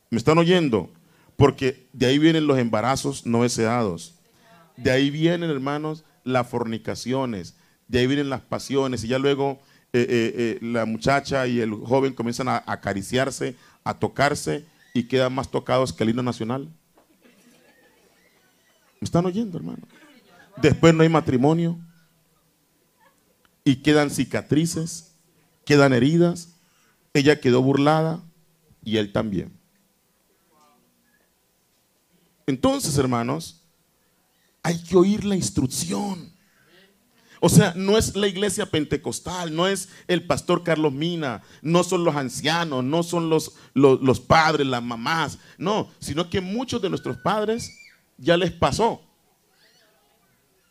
¿Me 0.10 0.18
están 0.18 0.38
oyendo? 0.38 0.92
Porque 1.36 1.88
de 1.94 2.08
ahí 2.08 2.18
vienen 2.20 2.48
los 2.48 2.58
embarazos 2.58 3.26
no 3.26 3.44
deseados. 3.44 4.16
De 4.76 4.92
ahí 4.92 5.10
vienen, 5.10 5.50
hermanos, 5.50 6.04
las 6.24 6.48
fornicaciones. 6.48 7.56
De 7.88 8.00
ahí 8.00 8.08
vienen 8.08 8.30
las 8.30 8.42
pasiones. 8.42 9.04
Y 9.04 9.08
ya 9.08 9.20
luego 9.20 9.60
eh, 9.92 10.06
eh, 10.08 10.34
eh, 10.38 10.60
la 10.62 10.86
muchacha 10.86 11.48
y 11.48 11.60
el 11.60 11.72
joven 11.74 12.14
comienzan 12.14 12.48
a, 12.48 12.64
acariciarse, 12.66 13.56
a 13.84 13.98
tocarse 13.98 14.66
y 14.94 15.04
quedan 15.04 15.34
más 15.34 15.50
tocados 15.50 15.94
que 15.94 16.04
el 16.04 16.12
himno 16.12 16.24
nacional. 16.24 16.70
¿Me 19.00 19.06
están 19.06 19.26
oyendo, 19.26 19.58
hermano? 19.58 19.88
Después 20.58 20.94
no 20.94 21.04
hay 21.04 21.10
matrimonio 21.10 21.80
y 23.64 23.78
quedan 23.78 24.10
cicatrices, 24.10 25.16
quedan 25.66 25.94
heridas. 25.94 26.56
Ella 27.14 27.40
quedó 27.40 27.62
burlada 27.62 28.22
y 28.84 28.98
él 28.98 29.12
también. 29.12 29.58
Entonces, 32.46 32.98
hermanos, 32.98 33.64
hay 34.64 34.82
que 34.84 34.98
oír 34.98 35.24
la 35.24 35.36
instrucción. 35.36 36.34
O 37.40 37.48
sea, 37.48 37.74
no 37.76 37.98
es 37.98 38.16
la 38.16 38.28
iglesia 38.28 38.66
pentecostal, 38.66 39.56
no 39.56 39.68
es 39.68 39.88
el 40.08 40.26
pastor 40.26 40.64
Carlos 40.64 40.92
Mina, 40.92 41.42
no 41.62 41.84
son 41.86 42.04
los 42.04 42.16
ancianos, 42.16 42.84
no 42.84 43.02
son 43.02 43.30
los, 43.30 43.54
los, 43.74 44.20
padres, 44.20 44.68
las 44.68 44.84
mamás, 44.84 45.40
no, 45.58 45.90
sino 46.00 46.30
que 46.30 46.42
muchos 46.42 46.82
de 46.82 46.90
nuestros 46.90 47.18
padres 47.18 47.79
ya 48.20 48.38
les 48.38 48.52
pasó. 48.52 49.02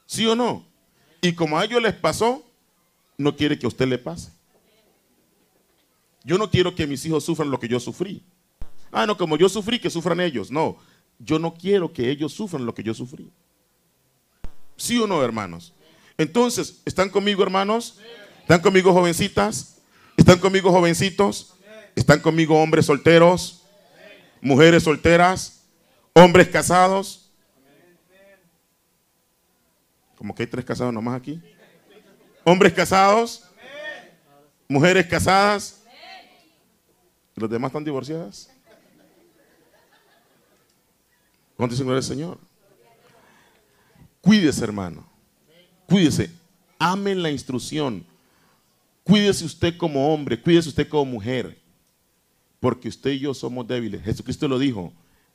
¿Sí 0.06 0.26
o 0.26 0.36
no? 0.36 0.64
Y 1.20 1.32
como 1.32 1.58
a 1.58 1.64
ellos 1.64 1.82
les 1.82 1.94
pasó, 1.94 2.44
no 3.16 3.36
quiere 3.36 3.58
que 3.58 3.66
a 3.66 3.68
usted 3.68 3.86
le 3.86 3.98
pase. 3.98 4.30
Yo 6.24 6.38
no 6.38 6.50
quiero 6.50 6.74
que 6.74 6.86
mis 6.86 7.04
hijos 7.04 7.24
sufran 7.24 7.50
lo 7.50 7.58
que 7.58 7.68
yo 7.68 7.80
sufrí. 7.80 8.22
Ah, 8.92 9.06
no, 9.06 9.16
como 9.16 9.36
yo 9.36 9.48
sufrí, 9.48 9.78
que 9.78 9.90
sufran 9.90 10.20
ellos. 10.20 10.50
No, 10.50 10.78
yo 11.18 11.38
no 11.38 11.54
quiero 11.54 11.92
que 11.92 12.10
ellos 12.10 12.32
sufran 12.32 12.64
lo 12.64 12.74
que 12.74 12.82
yo 12.82 12.94
sufrí. 12.94 13.30
¿Sí 14.76 14.98
o 14.98 15.06
no, 15.06 15.22
hermanos? 15.22 15.72
Entonces, 16.16 16.80
¿están 16.84 17.10
conmigo, 17.10 17.42
hermanos? 17.42 17.98
¿Están 18.40 18.60
conmigo, 18.60 18.92
jovencitas? 18.92 19.78
¿Están 20.16 20.38
conmigo, 20.38 20.70
jovencitos? 20.70 21.54
¿Están 21.94 22.20
conmigo, 22.20 22.60
hombres 22.60 22.86
solteros? 22.86 23.62
¿Mujeres 24.40 24.84
solteras? 24.84 25.62
¿Hombres 26.14 26.48
casados? 26.48 27.27
Como 30.18 30.34
que 30.34 30.42
hay 30.42 30.46
tres 30.48 30.64
casados 30.64 30.92
nomás 30.92 31.14
aquí. 31.14 31.40
¿Hombres 32.42 32.72
casados? 32.72 33.44
¿Mujeres 34.66 35.06
casadas? 35.06 35.84
¿Los 37.36 37.48
demás 37.48 37.68
están 37.68 37.84
divorciadas? 37.84 38.50
¿Cuánto 41.56 41.96
es 41.96 42.04
Señor? 42.04 42.36
Cuídese, 44.20 44.64
hermano. 44.64 45.08
Cuídese. 45.86 46.30
Amen 46.80 47.22
la 47.22 47.30
instrucción. 47.30 48.04
Cuídese 49.04 49.44
usted 49.44 49.76
como 49.76 50.12
hombre, 50.12 50.40
cuídese 50.40 50.68
usted 50.68 50.88
como 50.88 51.12
mujer. 51.12 51.58
Porque 52.58 52.88
usted 52.88 53.12
y 53.12 53.20
yo 53.20 53.34
somos 53.34 53.68
débiles. 53.68 54.02
Jesucristo 54.02 54.48
lo 54.48 54.58
dijo. 54.58 54.92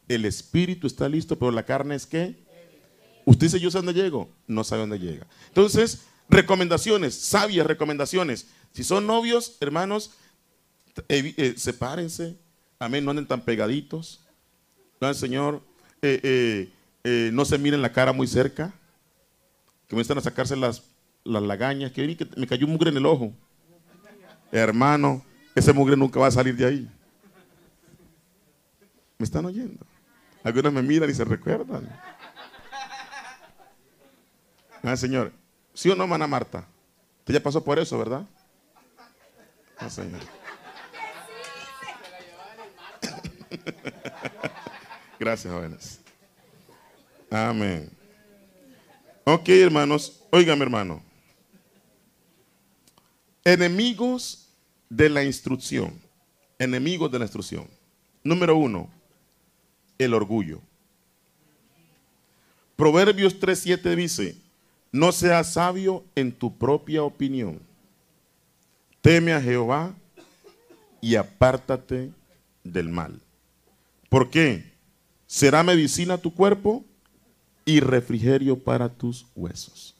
El 0.09 0.25
espíritu 0.25 0.87
está 0.87 1.07
listo, 1.07 1.39
pero 1.39 1.51
la 1.51 1.63
carne 1.63 1.95
es 1.95 2.05
qué? 2.05 2.42
Usted 3.25 3.47
dice, 3.47 3.59
yo 3.59 3.71
sé 3.71 3.77
dónde 3.77 3.93
llego. 3.93 4.29
No 4.47 4.63
sabe 4.63 4.81
dónde 4.81 4.99
llega. 4.99 5.25
Entonces, 5.47 6.05
recomendaciones, 6.29 7.15
sabias 7.15 7.65
recomendaciones. 7.65 8.47
Si 8.73 8.83
son 8.83 9.07
novios, 9.07 9.57
hermanos, 9.59 10.11
eh, 11.09 11.53
sepárense. 11.57 12.37
Amén, 12.79 13.05
no 13.05 13.11
anden 13.11 13.27
tan 13.27 13.41
pegaditos. 13.41 14.21
No, 14.99 15.13
Señor, 15.13 15.61
eh, 16.01 16.69
eh, 17.03 17.29
no 17.33 17.45
se 17.45 17.57
miren 17.57 17.81
la 17.81 17.91
cara 17.91 18.13
muy 18.13 18.27
cerca 18.27 18.73
comienzan 19.93 20.17
a 20.17 20.21
sacarse 20.21 20.55
las, 20.55 20.83
las 21.23 21.43
lagañas, 21.43 21.91
que, 21.91 22.17
que 22.17 22.27
me 22.35 22.47
cayó 22.47 22.67
mugre 22.67 22.89
en 22.89 22.97
el 22.97 23.05
ojo. 23.05 23.31
Hermano, 24.51 25.23
ese 25.53 25.71
mugre 25.71 25.95
nunca 25.95 26.19
va 26.19 26.27
a 26.27 26.31
salir 26.31 26.55
de 26.55 26.65
ahí. 26.65 26.91
¿Me 29.19 29.23
están 29.23 29.45
oyendo? 29.45 29.85
Algunos 30.43 30.73
me 30.73 30.81
miran 30.81 31.09
y 31.09 31.13
se 31.13 31.23
recuerdan. 31.23 31.87
Ah, 34.83 34.95
Señor. 34.97 35.31
¿Sí 35.73 35.89
o 35.89 35.95
no, 35.95 36.05
mana 36.05 36.27
Marta? 36.27 36.67
Usted 37.19 37.35
ya 37.35 37.41
pasó 37.41 37.63
por 37.63 37.79
eso, 37.79 37.97
¿verdad? 37.97 38.27
Ah. 39.77 39.87
Gracias, 45.19 45.53
jóvenes. 45.53 45.99
Amén. 47.29 47.89
Ok, 49.23 49.47
hermanos, 49.49 50.21
óigame, 50.29 50.63
hermano. 50.63 51.01
Enemigos 53.45 54.49
de 54.89 55.09
la 55.09 55.23
instrucción. 55.23 55.97
Enemigos 56.59 57.09
de 57.09 57.19
la 57.19 57.25
instrucción. 57.25 57.69
Número 58.21 58.57
uno, 58.57 58.89
el 59.97 60.13
orgullo. 60.13 60.59
Proverbios 62.75 63.39
3:7 63.39 63.95
dice, 63.95 64.42
no 64.93 65.11
seas 65.11 65.53
sabio 65.53 66.05
en 66.15 66.31
tu 66.31 66.55
propia 66.55 67.03
opinión. 67.03 67.59
Teme 69.01 69.33
a 69.33 69.41
Jehová 69.41 69.93
y 71.01 71.15
apártate 71.15 72.11
del 72.63 72.87
mal. 72.87 73.19
¿Por 74.07 74.29
qué? 74.29 74.71
Será 75.25 75.63
medicina 75.63 76.19
tu 76.19 76.33
cuerpo 76.33 76.85
y 77.65 77.79
refrigerio 77.79 78.57
para 78.57 78.87
tus 78.87 79.25
huesos. 79.35 79.95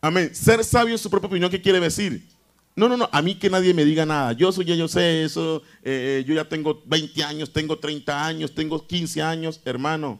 Amén. 0.00 0.34
Ser 0.34 0.64
sabio 0.64 0.94
en 0.94 0.98
su 0.98 1.10
propia 1.10 1.28
opinión, 1.28 1.50
¿qué 1.50 1.60
quiere 1.60 1.78
decir? 1.78 2.26
No, 2.74 2.88
no, 2.88 2.96
no, 2.96 3.06
a 3.12 3.20
mí 3.20 3.34
que 3.34 3.50
nadie 3.50 3.74
me 3.74 3.84
diga 3.84 4.06
nada. 4.06 4.32
Yo 4.32 4.50
soy 4.50 4.64
yo 4.64 4.88
sé 4.88 5.24
eso. 5.24 5.62
Eh, 5.82 6.20
eh, 6.20 6.24
yo 6.26 6.34
ya 6.34 6.48
tengo 6.48 6.82
20 6.86 7.22
años, 7.22 7.52
tengo 7.52 7.78
30 7.78 8.26
años, 8.26 8.54
tengo 8.54 8.86
15 8.86 9.20
años. 9.20 9.60
Hermano, 9.66 10.18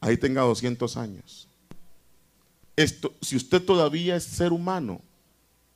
ahí 0.00 0.18
tenga 0.18 0.42
200 0.42 0.98
años. 0.98 1.48
Esto, 2.76 3.14
si 3.22 3.36
usted 3.36 3.62
todavía 3.62 4.16
es 4.16 4.24
ser 4.24 4.52
humano, 4.52 5.00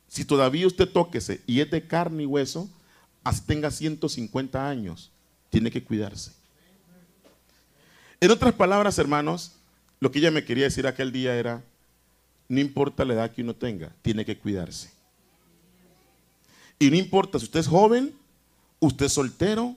si 0.07 0.23
todavía 0.23 0.67
usted 0.67 0.87
tóquese 0.87 1.41
y 1.47 1.61
es 1.61 1.71
de 1.71 1.87
carne 1.87 2.23
y 2.23 2.25
hueso, 2.27 2.69
así 3.23 3.41
tenga 3.45 3.71
150 3.71 4.69
años, 4.69 5.11
tiene 5.49 5.71
que 5.71 5.83
cuidarse. 5.83 6.31
En 8.19 8.29
otras 8.29 8.53
palabras, 8.53 8.99
hermanos, 8.99 9.53
lo 9.99 10.11
que 10.11 10.19
ella 10.19 10.31
me 10.31 10.45
quería 10.45 10.65
decir 10.65 10.85
aquel 10.85 11.11
día 11.11 11.35
era, 11.35 11.63
no 12.49 12.59
importa 12.59 13.05
la 13.05 13.13
edad 13.13 13.31
que 13.31 13.41
uno 13.41 13.55
tenga, 13.55 13.91
tiene 14.01 14.25
que 14.25 14.37
cuidarse. 14.37 14.91
Y 16.77 16.89
no 16.91 16.97
importa 16.97 17.39
si 17.39 17.45
usted 17.45 17.61
es 17.61 17.67
joven, 17.67 18.13
usted 18.79 19.05
es 19.05 19.13
soltero, 19.13 19.75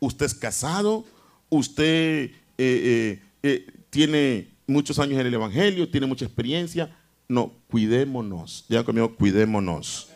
usted 0.00 0.26
es 0.26 0.34
casado, 0.34 1.04
usted 1.48 1.84
eh, 2.24 2.32
eh, 2.58 3.22
eh, 3.42 3.66
tiene 3.90 4.48
muchos 4.66 4.98
años 4.98 5.20
en 5.20 5.26
el 5.26 5.34
Evangelio, 5.34 5.88
tiene 5.88 6.06
mucha 6.06 6.24
experiencia. 6.24 6.96
No, 7.28 7.52
cuidémonos. 7.70 8.64
Ya 8.68 8.84
conmigo, 8.84 9.14
cuidémonos. 9.14 10.08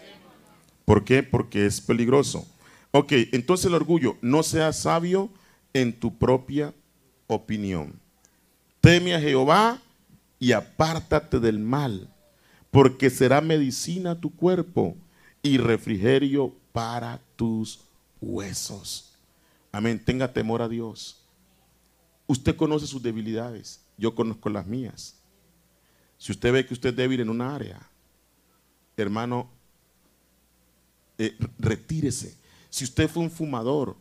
¿Por 0.85 1.05
qué? 1.05 1.23
Porque 1.23 1.67
es 1.67 1.81
peligroso. 1.81 2.47
Ok, 2.93 3.13
entonces 3.33 3.67
el 3.67 3.75
orgullo, 3.75 4.17
no 4.21 4.43
seas 4.43 4.81
sabio 4.81 5.31
en 5.73 5.93
tu 5.93 6.19
propia 6.19 6.75
opinión. 7.27 7.95
Teme 8.81 9.15
a 9.15 9.21
Jehová 9.21 9.81
y 10.39 10.53
apártate 10.53 11.39
del 11.39 11.59
mal, 11.59 12.09
porque 12.71 13.11
será 13.11 13.41
medicina 13.41 14.21
tu 14.21 14.35
cuerpo 14.35 14.97
y 15.43 15.59
refrigerio 15.59 16.55
para 16.73 17.21
tus 17.37 17.81
huesos. 18.21 19.13
Amén. 19.73 20.03
Tenga 20.05 20.33
temor 20.33 20.63
a 20.63 20.69
Dios. 20.69 21.23
Usted 22.27 22.57
conoce 22.57 22.87
sus 22.87 23.03
debilidades. 23.03 23.81
Yo 24.01 24.17
conozco 24.17 24.49
las 24.49 24.67
mías. 24.67 25.15
Si 26.19 26.33
usted 26.33 26.53
ve 26.53 26.67
que 26.67 26.75
usted 26.75 26.89
es 26.91 26.97
débil 26.97 27.21
en 27.21 27.31
una 27.31 27.55
área, 27.55 27.81
hermano, 28.97 29.49
eh, 31.19 31.37
retírese. 31.59 32.37
Si 32.69 32.83
usted 32.83 33.09
fue 33.09 33.23
un 33.23 33.31
fumador, 33.31 33.97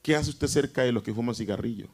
¿qué 0.00 0.16
hace 0.16 0.30
usted 0.30 0.46
cerca 0.46 0.82
de 0.82 0.92
los 0.92 1.02
que 1.02 1.12
fuman 1.12 1.34
cigarrillo? 1.34 1.88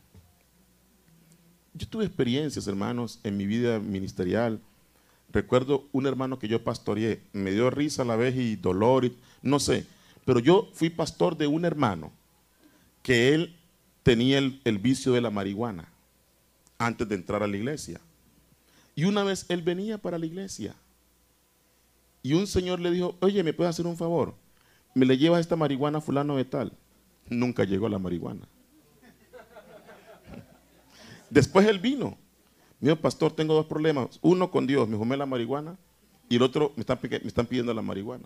Yo 1.75 1.89
tuve 1.89 2.05
experiencias, 2.05 2.69
hermanos, 2.69 3.19
en 3.25 3.37
mi 3.37 3.47
vida 3.47 3.81
ministerial 3.81 4.61
Recuerdo 5.33 5.89
un 5.93 6.07
hermano 6.07 6.39
que 6.39 6.49
yo 6.49 6.63
pastoreé, 6.63 7.21
me 7.33 7.51
dio 7.51 7.69
risa 7.71 8.03
a 8.03 8.05
la 8.07 8.17
vez 8.17 8.37
y 8.37 8.57
dolor, 8.57 9.05
y, 9.05 9.17
no 9.43 9.59
sé, 9.59 9.85
pero 10.25 10.39
yo 10.39 10.71
fui 10.73 10.89
pastor 10.89 11.37
de 11.37 11.47
un 11.47 11.65
hermano 11.65 12.13
que 13.03 13.35
él 13.35 13.57
tenía 14.03 14.39
el, 14.39 14.61
el 14.65 14.79
vicio 14.79 15.13
de 15.13 15.21
la 15.21 15.31
marihuana 15.31 15.89
antes 16.79 17.09
de 17.09 17.15
entrar 17.15 17.43
a 17.43 17.47
la 17.47 17.57
iglesia. 17.57 18.01
Y 18.95 19.05
una 19.05 19.25
vez 19.25 19.47
él 19.49 19.63
venía 19.63 19.99
para 19.99 20.19
la 20.19 20.27
iglesia 20.27 20.75
y 22.23 22.35
un 22.35 22.47
señor 22.47 22.81
le 22.81 22.91
dijo, 22.91 23.17
oye, 23.21 23.43
¿me 23.43 23.53
puedes 23.53 23.71
hacer 23.71 23.87
un 23.87 23.97
favor? 23.97 24.35
¿Me 24.95 25.07
le 25.07 25.19
llevas 25.19 25.41
esta 25.41 25.55
marihuana 25.55 26.01
fulano 26.01 26.37
de 26.37 26.45
tal? 26.45 26.73
Nunca 27.29 27.65
llegó 27.65 27.89
la 27.89 27.99
marihuana. 27.99 28.49
Después 31.31 31.67
él 31.67 31.79
vino 31.79 32.17
Mío, 32.81 33.01
pastor, 33.01 33.33
tengo 33.33 33.55
dos 33.55 33.67
problemas. 33.67 34.19
Uno 34.23 34.51
con 34.51 34.67
Dios, 34.67 34.89
me 34.89 34.97
fumé 34.97 35.17
la 35.17 35.27
marihuana. 35.27 35.77
Y 36.29 36.37
el 36.37 36.43
otro, 36.43 36.73
me 36.77 36.81
están, 36.81 36.99
me 37.03 37.29
están 37.29 37.47
pidiendo 37.47 37.73
la 37.73 37.83
marihuana. 37.83 38.25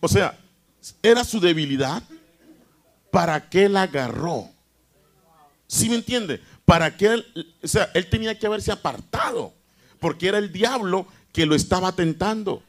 O 0.00 0.08
sea, 0.08 0.38
era 1.02 1.24
su 1.24 1.40
debilidad. 1.40 2.02
¿Para 3.10 3.48
qué 3.48 3.68
la 3.68 3.82
agarró? 3.82 4.48
¿Sí 5.66 5.88
me 5.88 5.96
entiende? 5.96 6.40
¿Para 6.64 6.96
qué? 6.96 7.06
Él, 7.06 7.54
o 7.62 7.68
sea, 7.68 7.90
él 7.94 8.08
tenía 8.08 8.38
que 8.38 8.46
haberse 8.46 8.72
apartado. 8.72 9.52
Porque 9.98 10.28
era 10.28 10.38
el 10.38 10.52
diablo 10.52 11.06
que 11.32 11.46
lo 11.46 11.54
estaba 11.54 11.92
tentando. 11.92 12.62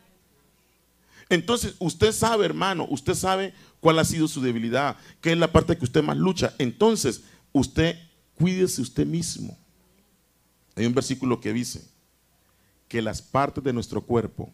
Entonces, 1.29 1.75
usted 1.79 2.11
sabe, 2.11 2.45
hermano, 2.45 2.87
usted 2.89 3.15
sabe 3.15 3.53
cuál 3.79 3.99
ha 3.99 4.05
sido 4.05 4.27
su 4.27 4.41
debilidad, 4.41 4.95
qué 5.21 5.31
es 5.31 5.37
la 5.37 5.51
parte 5.51 5.77
que 5.77 5.85
usted 5.85 6.03
más 6.03 6.17
lucha. 6.17 6.53
Entonces, 6.59 7.23
usted 7.51 7.97
cuídese 8.35 8.81
usted 8.81 9.05
mismo. 9.05 9.57
Hay 10.75 10.85
un 10.85 10.93
versículo 10.93 11.39
que 11.39 11.53
dice 11.53 11.87
que 12.87 13.01
las 13.01 13.21
partes 13.21 13.63
de 13.63 13.73
nuestro 13.73 14.01
cuerpo 14.01 14.53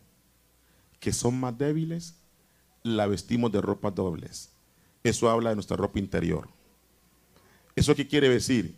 que 1.01 1.11
son 1.11 1.37
más 1.39 1.57
débiles, 1.57 2.15
la 2.83 3.07
vestimos 3.07 3.51
de 3.51 3.59
ropas 3.59 3.93
dobles. 3.93 4.51
Eso 5.03 5.29
habla 5.29 5.49
de 5.49 5.55
nuestra 5.55 5.75
ropa 5.75 5.97
interior. 5.97 6.47
¿Eso 7.75 7.95
qué 7.95 8.07
quiere 8.07 8.29
decir? 8.29 8.77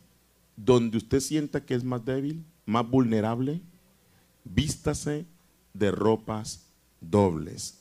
Donde 0.56 0.98
usted 0.98 1.20
sienta 1.20 1.66
que 1.66 1.76
es 1.76 1.84
más 1.84 2.04
débil, 2.06 2.44
más 2.66 2.88
vulnerable, 2.88 3.62
vístase 4.44 5.26
de 5.74 5.92
ropas 5.92 6.68
dobles. 7.02 7.80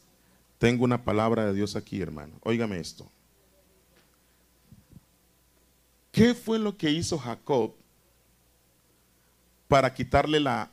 Tengo 0.59 0.85
una 0.85 1.05
palabra 1.05 1.47
de 1.47 1.55
Dios 1.55 1.77
aquí, 1.77 2.01
hermano. 2.01 2.35
Óigame 2.43 2.79
esto. 2.79 3.11
¿Qué 6.11 6.35
fue 6.35 6.59
lo 6.59 6.77
que 6.77 6.91
hizo 6.91 7.19
Jacob 7.19 7.75
para 9.73 9.95
quitarle 9.95 10.39
la 10.39 10.71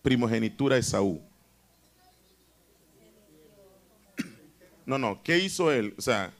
primogenitura 0.00 0.76
a 0.76 0.78
Esaú. 0.78 1.20
No, 4.86 4.98
no, 4.98 5.22
¿qué 5.22 5.38
hizo 5.38 5.70
él? 5.70 5.94
O 5.98 6.00
sea, 6.00 6.32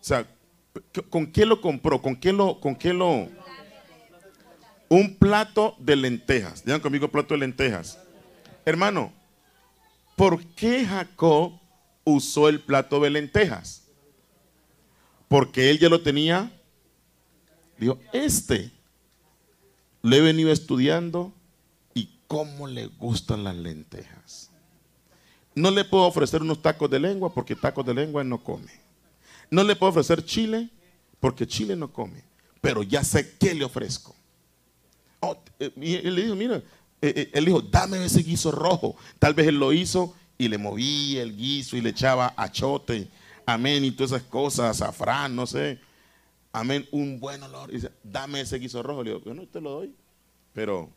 o 0.00 0.04
sea, 0.04 0.24
¿con 1.10 1.26
qué 1.26 1.44
lo 1.44 1.60
compró? 1.60 2.00
¿Con 2.00 2.14
qué 2.14 2.32
lo, 2.32 2.60
con 2.60 2.76
qué 2.76 2.92
lo? 2.94 3.28
Un 4.94 5.16
plato 5.16 5.74
de 5.80 5.96
lentejas. 5.96 6.64
Digan 6.64 6.80
conmigo 6.80 7.08
plato 7.08 7.34
de 7.34 7.40
lentejas. 7.40 7.98
Hermano, 8.64 9.12
¿por 10.14 10.44
qué 10.54 10.86
Jacob 10.86 11.58
usó 12.04 12.48
el 12.48 12.60
plato 12.60 13.00
de 13.00 13.10
lentejas? 13.10 13.88
Porque 15.26 15.68
él 15.68 15.80
ya 15.80 15.88
lo 15.88 16.00
tenía. 16.00 16.52
Dijo, 17.76 17.98
este 18.12 18.70
lo 20.00 20.14
he 20.14 20.20
venido 20.20 20.52
estudiando 20.52 21.32
y 21.92 22.16
cómo 22.28 22.68
le 22.68 22.86
gustan 22.86 23.42
las 23.42 23.56
lentejas. 23.56 24.52
No 25.56 25.72
le 25.72 25.84
puedo 25.84 26.04
ofrecer 26.04 26.40
unos 26.40 26.62
tacos 26.62 26.88
de 26.88 27.00
lengua 27.00 27.34
porque 27.34 27.56
tacos 27.56 27.84
de 27.84 27.94
lengua 27.94 28.22
no 28.22 28.44
come. 28.44 28.70
No 29.50 29.64
le 29.64 29.74
puedo 29.74 29.90
ofrecer 29.90 30.24
chile 30.24 30.70
porque 31.18 31.48
chile 31.48 31.74
no 31.74 31.92
come. 31.92 32.22
Pero 32.60 32.84
ya 32.84 33.02
sé 33.02 33.36
qué 33.38 33.54
le 33.54 33.64
ofrezco. 33.64 34.14
Oh, 35.24 35.42
eh, 35.58 36.00
él 36.04 36.14
le 36.14 36.22
dijo, 36.22 36.34
mira, 36.34 36.56
eh, 36.56 37.12
eh, 37.16 37.30
él 37.32 37.44
dijo, 37.44 37.60
dame 37.60 38.04
ese 38.04 38.22
guiso 38.22 38.50
rojo. 38.50 38.96
Tal 39.18 39.34
vez 39.34 39.48
él 39.48 39.58
lo 39.58 39.72
hizo 39.72 40.14
y 40.38 40.48
le 40.48 40.58
movía 40.58 41.22
el 41.22 41.36
guiso 41.36 41.76
y 41.76 41.80
le 41.80 41.90
echaba 41.90 42.34
achote, 42.36 43.08
amén, 43.46 43.84
y 43.84 43.90
todas 43.92 44.12
esas 44.12 44.22
cosas, 44.24 44.80
azafrán, 44.80 45.34
no 45.34 45.46
sé 45.46 45.78
amén, 46.54 46.86
un 46.92 47.20
buen 47.20 47.42
olor. 47.42 47.70
Dice, 47.70 47.92
dame 48.02 48.40
ese 48.40 48.58
guiso 48.58 48.82
rojo. 48.82 49.02
Le 49.02 49.10
digo, 49.10 49.24
yo 49.24 49.34
no 49.34 49.46
te 49.46 49.60
lo 49.60 49.70
doy, 49.72 49.94
pero 50.54 50.88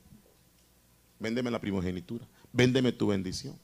véndeme 1.20 1.52
la 1.52 1.60
primogenitura, 1.60 2.26
véndeme 2.54 2.94
tu 2.94 3.08
bendición. 3.08 3.58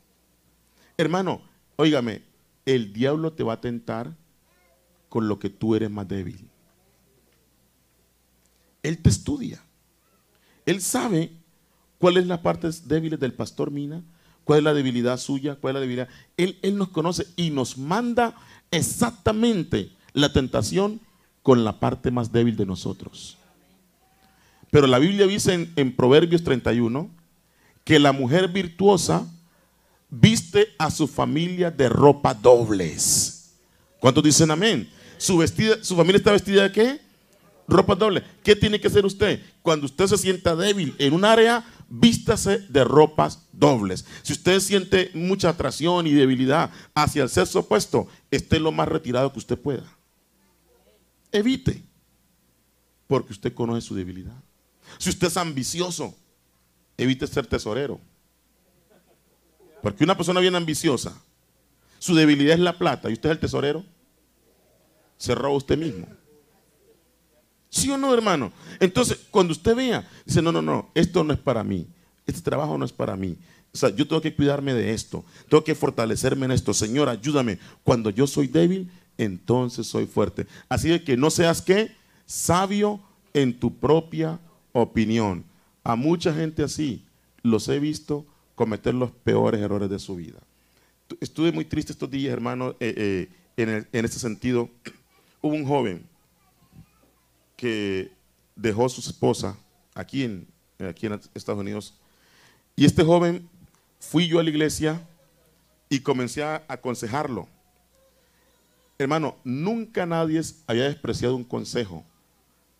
Hermano, 0.97 1.41
óigame, 1.77 2.23
el 2.65 2.91
diablo 2.91 3.31
te 3.31 3.43
va 3.43 3.53
a 3.53 3.61
tentar 3.61 4.13
con 5.07 5.27
lo 5.27 5.39
que 5.39 5.49
tú 5.49 5.75
eres 5.75 5.89
más 5.89 6.07
débil. 6.07 6.49
Él 8.81 9.01
te 9.01 9.09
estudia. 9.09 9.62
Él 10.65 10.81
sabe 10.81 11.31
cuáles 11.97 12.23
son 12.23 12.29
las 12.29 12.39
partes 12.39 12.87
débiles 12.87 13.19
del 13.19 13.33
pastor 13.33 13.71
Mina, 13.71 14.03
cuál 14.43 14.59
es 14.59 14.63
la 14.63 14.73
debilidad 14.73 15.17
suya, 15.17 15.55
cuál 15.55 15.71
es 15.71 15.75
la 15.75 15.81
debilidad. 15.81 16.09
Él, 16.37 16.57
él 16.61 16.77
nos 16.77 16.89
conoce 16.89 17.27
y 17.35 17.49
nos 17.49 17.77
manda 17.77 18.35
exactamente 18.71 19.91
la 20.13 20.31
tentación 20.31 20.99
con 21.41 21.63
la 21.63 21.79
parte 21.79 22.09
más 22.09 22.31
débil 22.31 22.55
de 22.55 22.65
nosotros. 22.65 23.37
Pero 24.73 24.87
la 24.87 24.97
Biblia 24.97 25.27
dice 25.27 25.69
en, 25.75 25.95
Proverbios 25.95 26.43
31 26.43 27.07
que 27.83 27.99
la 27.99 28.11
mujer 28.11 28.47
virtuosa 28.47 29.27
viste 30.09 30.69
a 30.79 30.89
su 30.89 31.07
familia 31.07 31.69
de 31.69 31.89
ropa 31.89 32.33
dobles. 32.33 33.53
¿Cuántos 33.99 34.23
dicen 34.23 34.49
amén? 34.49 34.89
Su, 35.17 35.37
vestida, 35.37 35.75
su 35.83 35.95
familia 35.95 36.17
está 36.17 36.31
vestida 36.31 36.63
de 36.63 36.71
qué? 36.71 37.01
Ropa 37.67 37.95
doble. 37.95 38.23
¿Qué 38.43 38.55
tiene 38.55 38.79
que 38.79 38.87
hacer 38.87 39.05
usted? 39.05 39.41
Cuando 39.61 39.85
usted 39.85 40.07
se 40.07 40.17
sienta 40.17 40.55
débil 40.55 40.95
en 40.99 41.13
un 41.13 41.23
área, 41.23 41.65
vístase 41.89 42.59
de 42.69 42.83
ropas 42.83 43.47
dobles. 43.51 44.05
Si 44.21 44.33
usted 44.33 44.59
siente 44.59 45.11
mucha 45.13 45.49
atracción 45.49 46.05
y 46.07 46.11
debilidad 46.11 46.71
hacia 46.93 47.23
el 47.23 47.29
sexo 47.29 47.59
opuesto, 47.59 48.07
esté 48.31 48.59
lo 48.59 48.71
más 48.71 48.87
retirado 48.87 49.31
que 49.31 49.39
usted 49.39 49.57
pueda. 49.57 49.85
Evite, 51.31 51.83
porque 53.07 53.33
usted 53.33 53.53
conoce 53.53 53.81
su 53.81 53.95
debilidad. 53.95 54.43
Si 54.97 55.09
usted 55.09 55.27
es 55.27 55.37
ambicioso, 55.37 56.15
evite 56.97 57.27
ser 57.27 57.47
tesorero. 57.47 57.99
Porque 59.81 60.03
una 60.03 60.15
persona 60.15 60.39
bien 60.39 60.55
ambiciosa, 60.55 61.13
su 61.99 62.15
debilidad 62.15 62.55
es 62.55 62.59
la 62.59 62.77
plata 62.77 63.09
y 63.09 63.13
usted 63.13 63.29
es 63.29 63.33
el 63.33 63.39
tesorero, 63.39 63.85
se 65.17 65.33
roba 65.35 65.55
usted 65.55 65.77
mismo. 65.77 66.07
¿Sí 67.73 67.89
o 67.89 67.97
no, 67.97 68.13
hermano? 68.13 68.51
Entonces, 68.79 69.17
cuando 69.31 69.51
usted 69.51 69.75
vea, 69.75 70.07
dice, 70.27 70.43
no, 70.43 70.51
no, 70.51 70.61
no, 70.61 70.91
esto 70.93 71.23
no 71.23 71.33
es 71.33 71.39
para 71.39 71.63
mí. 71.63 71.87
Este 72.27 72.39
trabajo 72.41 72.77
no 72.77 72.85
es 72.85 72.91
para 72.91 73.15
mí. 73.15 73.35
O 73.73 73.77
sea, 73.77 73.89
yo 73.89 74.07
tengo 74.07 74.21
que 74.21 74.35
cuidarme 74.35 74.75
de 74.75 74.93
esto. 74.93 75.25
Tengo 75.49 75.63
que 75.63 75.73
fortalecerme 75.73 76.45
en 76.45 76.51
esto. 76.51 76.71
Señor, 76.71 77.09
ayúdame. 77.09 77.57
Cuando 77.83 78.11
yo 78.11 78.27
soy 78.27 78.45
débil, 78.45 78.91
entonces 79.17 79.87
soy 79.87 80.05
fuerte. 80.05 80.45
Así 80.69 80.89
de 80.89 81.03
que 81.03 81.17
no 81.17 81.31
seas 81.31 81.63
que 81.63 81.89
sabio 82.27 83.01
en 83.33 83.59
tu 83.59 83.75
propia 83.75 84.39
opinión. 84.71 85.43
A 85.83 85.95
mucha 85.95 86.31
gente 86.31 86.61
así 86.61 87.03
los 87.41 87.67
he 87.69 87.79
visto 87.79 88.23
cometer 88.53 88.93
los 88.93 89.09
peores 89.09 89.59
errores 89.59 89.89
de 89.89 89.97
su 89.97 90.15
vida. 90.15 90.37
Estuve 91.19 91.51
muy 91.51 91.65
triste 91.65 91.91
estos 91.91 92.11
días, 92.11 92.33
hermano, 92.33 92.75
eh, 92.79 93.27
eh, 93.57 93.87
en, 93.91 94.05
este 94.05 94.19
sentido. 94.19 94.69
Hubo 95.41 95.55
un 95.55 95.65
joven 95.65 96.12
que 97.63 98.11
dejó 98.57 98.89
su 98.89 98.99
esposa 98.99 99.55
aquí 99.95 100.23
en, 100.23 100.45
aquí 100.79 101.05
en 101.05 101.13
Estados 101.33 101.61
Unidos. 101.61 101.93
Y 102.75 102.83
este 102.83 103.05
joven 103.05 103.47
fui 104.01 104.27
yo 104.27 104.41
a 104.41 104.43
la 104.43 104.49
iglesia 104.49 105.01
y 105.87 106.01
comencé 106.01 106.43
a 106.43 106.61
aconsejarlo. 106.67 107.47
Hermano, 108.97 109.37
nunca 109.45 110.05
nadie 110.05 110.41
había 110.67 110.83
despreciado 110.83 111.37
un 111.37 111.45
consejo 111.45 112.03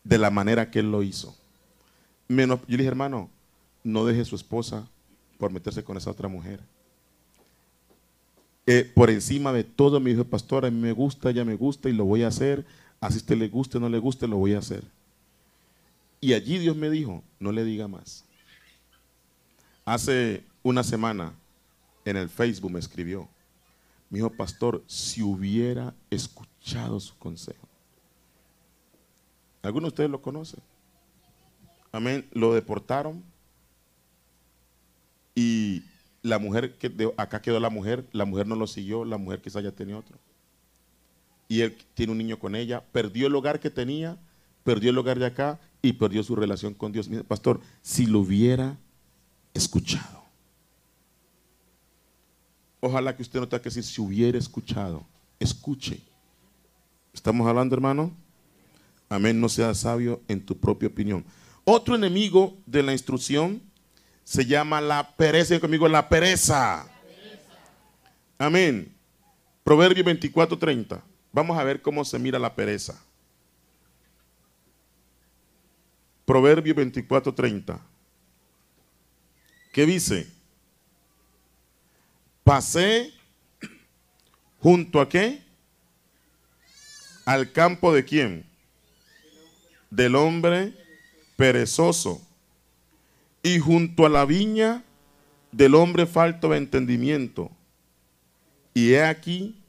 de 0.02 0.18
la 0.18 0.28
manera 0.28 0.70
que 0.70 0.80
él 0.80 0.90
lo 0.90 1.02
hizo. 1.02 1.34
Yo 2.28 2.36
le 2.36 2.58
dije, 2.66 2.84
hermano, 2.84 3.30
no 3.84 4.04
deje 4.04 4.20
a 4.20 4.26
su 4.26 4.36
esposa 4.36 4.86
por 5.38 5.50
meterse 5.50 5.82
con 5.82 5.96
esa 5.96 6.10
otra 6.10 6.28
mujer. 6.28 6.60
Eh, 8.66 8.92
por 8.94 9.08
encima 9.08 9.50
de 9.50 9.64
todo, 9.64 9.98
me 9.98 10.10
dijo, 10.10 10.24
pastor, 10.24 10.66
a 10.66 10.70
mí 10.70 10.78
me 10.78 10.92
gusta, 10.92 11.30
ya 11.30 11.46
me 11.46 11.56
gusta 11.56 11.88
y 11.88 11.94
lo 11.94 12.04
voy 12.04 12.22
a 12.22 12.28
hacer. 12.28 12.66
Así 13.00 13.18
usted 13.18 13.36
le 13.36 13.48
guste 13.48 13.76
o 13.76 13.80
no 13.80 13.88
le 13.88 13.98
guste, 13.98 14.26
lo 14.26 14.36
voy 14.36 14.54
a 14.54 14.58
hacer. 14.58 14.84
Y 16.20 16.32
allí 16.32 16.58
Dios 16.58 16.76
me 16.76 16.88
dijo, 16.88 17.22
no 17.38 17.52
le 17.52 17.64
diga 17.64 17.86
más. 17.86 18.24
Hace 19.84 20.44
una 20.62 20.82
semana 20.82 21.34
en 22.04 22.16
el 22.16 22.28
Facebook 22.28 22.70
me 22.70 22.78
escribió, 22.78 23.28
me 24.08 24.18
dijo, 24.18 24.30
pastor, 24.30 24.82
si 24.86 25.22
hubiera 25.22 25.94
escuchado 26.08 26.98
su 27.00 27.16
consejo. 27.18 27.68
¿Alguno 29.62 29.86
de 29.86 29.88
ustedes 29.88 30.10
lo 30.10 30.20
conoce? 30.22 30.58
Amén. 31.92 32.26
Lo 32.32 32.54
deportaron 32.54 33.22
y 35.34 35.82
la 36.22 36.38
mujer 36.38 36.76
que 36.78 37.12
acá 37.16 37.42
quedó 37.42 37.60
la 37.60 37.70
mujer, 37.70 38.06
la 38.12 38.24
mujer 38.24 38.46
no 38.46 38.56
lo 38.56 38.66
siguió, 38.66 39.04
la 39.04 39.18
mujer 39.18 39.40
quizá 39.40 39.60
ya 39.60 39.72
tenía 39.72 39.98
otro. 39.98 40.18
Y 41.48 41.60
él 41.60 41.76
tiene 41.94 42.12
un 42.12 42.18
niño 42.18 42.38
con 42.38 42.54
ella, 42.54 42.82
perdió 42.92 43.26
el 43.26 43.34
hogar 43.34 43.60
que 43.60 43.70
tenía, 43.70 44.16
perdió 44.62 44.90
el 44.90 44.98
hogar 44.98 45.18
de 45.18 45.26
acá 45.26 45.60
y 45.82 45.92
perdió 45.92 46.22
su 46.22 46.34
relación 46.34 46.74
con 46.74 46.92
Dios. 46.92 47.08
pastor, 47.28 47.60
si 47.82 48.06
lo 48.06 48.20
hubiera 48.20 48.78
escuchado. 49.52 50.24
Ojalá 52.80 53.16
que 53.16 53.22
usted 53.22 53.40
no 53.40 53.48
tenga 53.48 53.62
que 53.62 53.68
decir, 53.68 53.84
si 53.84 54.00
hubiera 54.00 54.38
escuchado, 54.38 55.06
escuche. 55.38 56.00
¿Estamos 57.12 57.46
hablando, 57.46 57.74
hermano? 57.74 58.12
Amén, 59.08 59.40
no 59.40 59.48
sea 59.48 59.74
sabio 59.74 60.20
en 60.28 60.44
tu 60.44 60.56
propia 60.56 60.88
opinión. 60.88 61.24
Otro 61.64 61.94
enemigo 61.94 62.58
de 62.66 62.82
la 62.82 62.92
instrucción 62.92 63.62
se 64.24 64.44
llama 64.44 64.80
la 64.80 65.14
pereza. 65.16 65.60
conmigo, 65.60 65.88
la 65.88 66.08
pereza. 66.08 66.86
Amén. 68.38 68.94
Proverbio 69.62 70.04
24:30. 70.04 71.02
Vamos 71.34 71.58
a 71.58 71.64
ver 71.64 71.82
cómo 71.82 72.04
se 72.04 72.16
mira 72.16 72.38
la 72.38 72.54
pereza. 72.54 72.96
Proverbio 76.24 76.76
24:30. 76.76 77.80
¿Qué 79.72 79.84
dice? 79.84 80.28
Pasé 82.44 83.12
junto 84.60 85.00
a 85.00 85.08
qué? 85.08 85.42
Al 87.24 87.50
campo 87.50 87.92
de 87.92 88.04
quién? 88.04 88.46
Del 89.90 90.14
hombre 90.14 90.72
perezoso 91.34 92.24
y 93.42 93.58
junto 93.58 94.06
a 94.06 94.08
la 94.08 94.24
viña 94.24 94.84
del 95.50 95.74
hombre 95.74 96.06
falto 96.06 96.50
de 96.50 96.58
entendimiento. 96.58 97.50
Y 98.72 98.92
he 98.92 99.04
aquí 99.04 99.63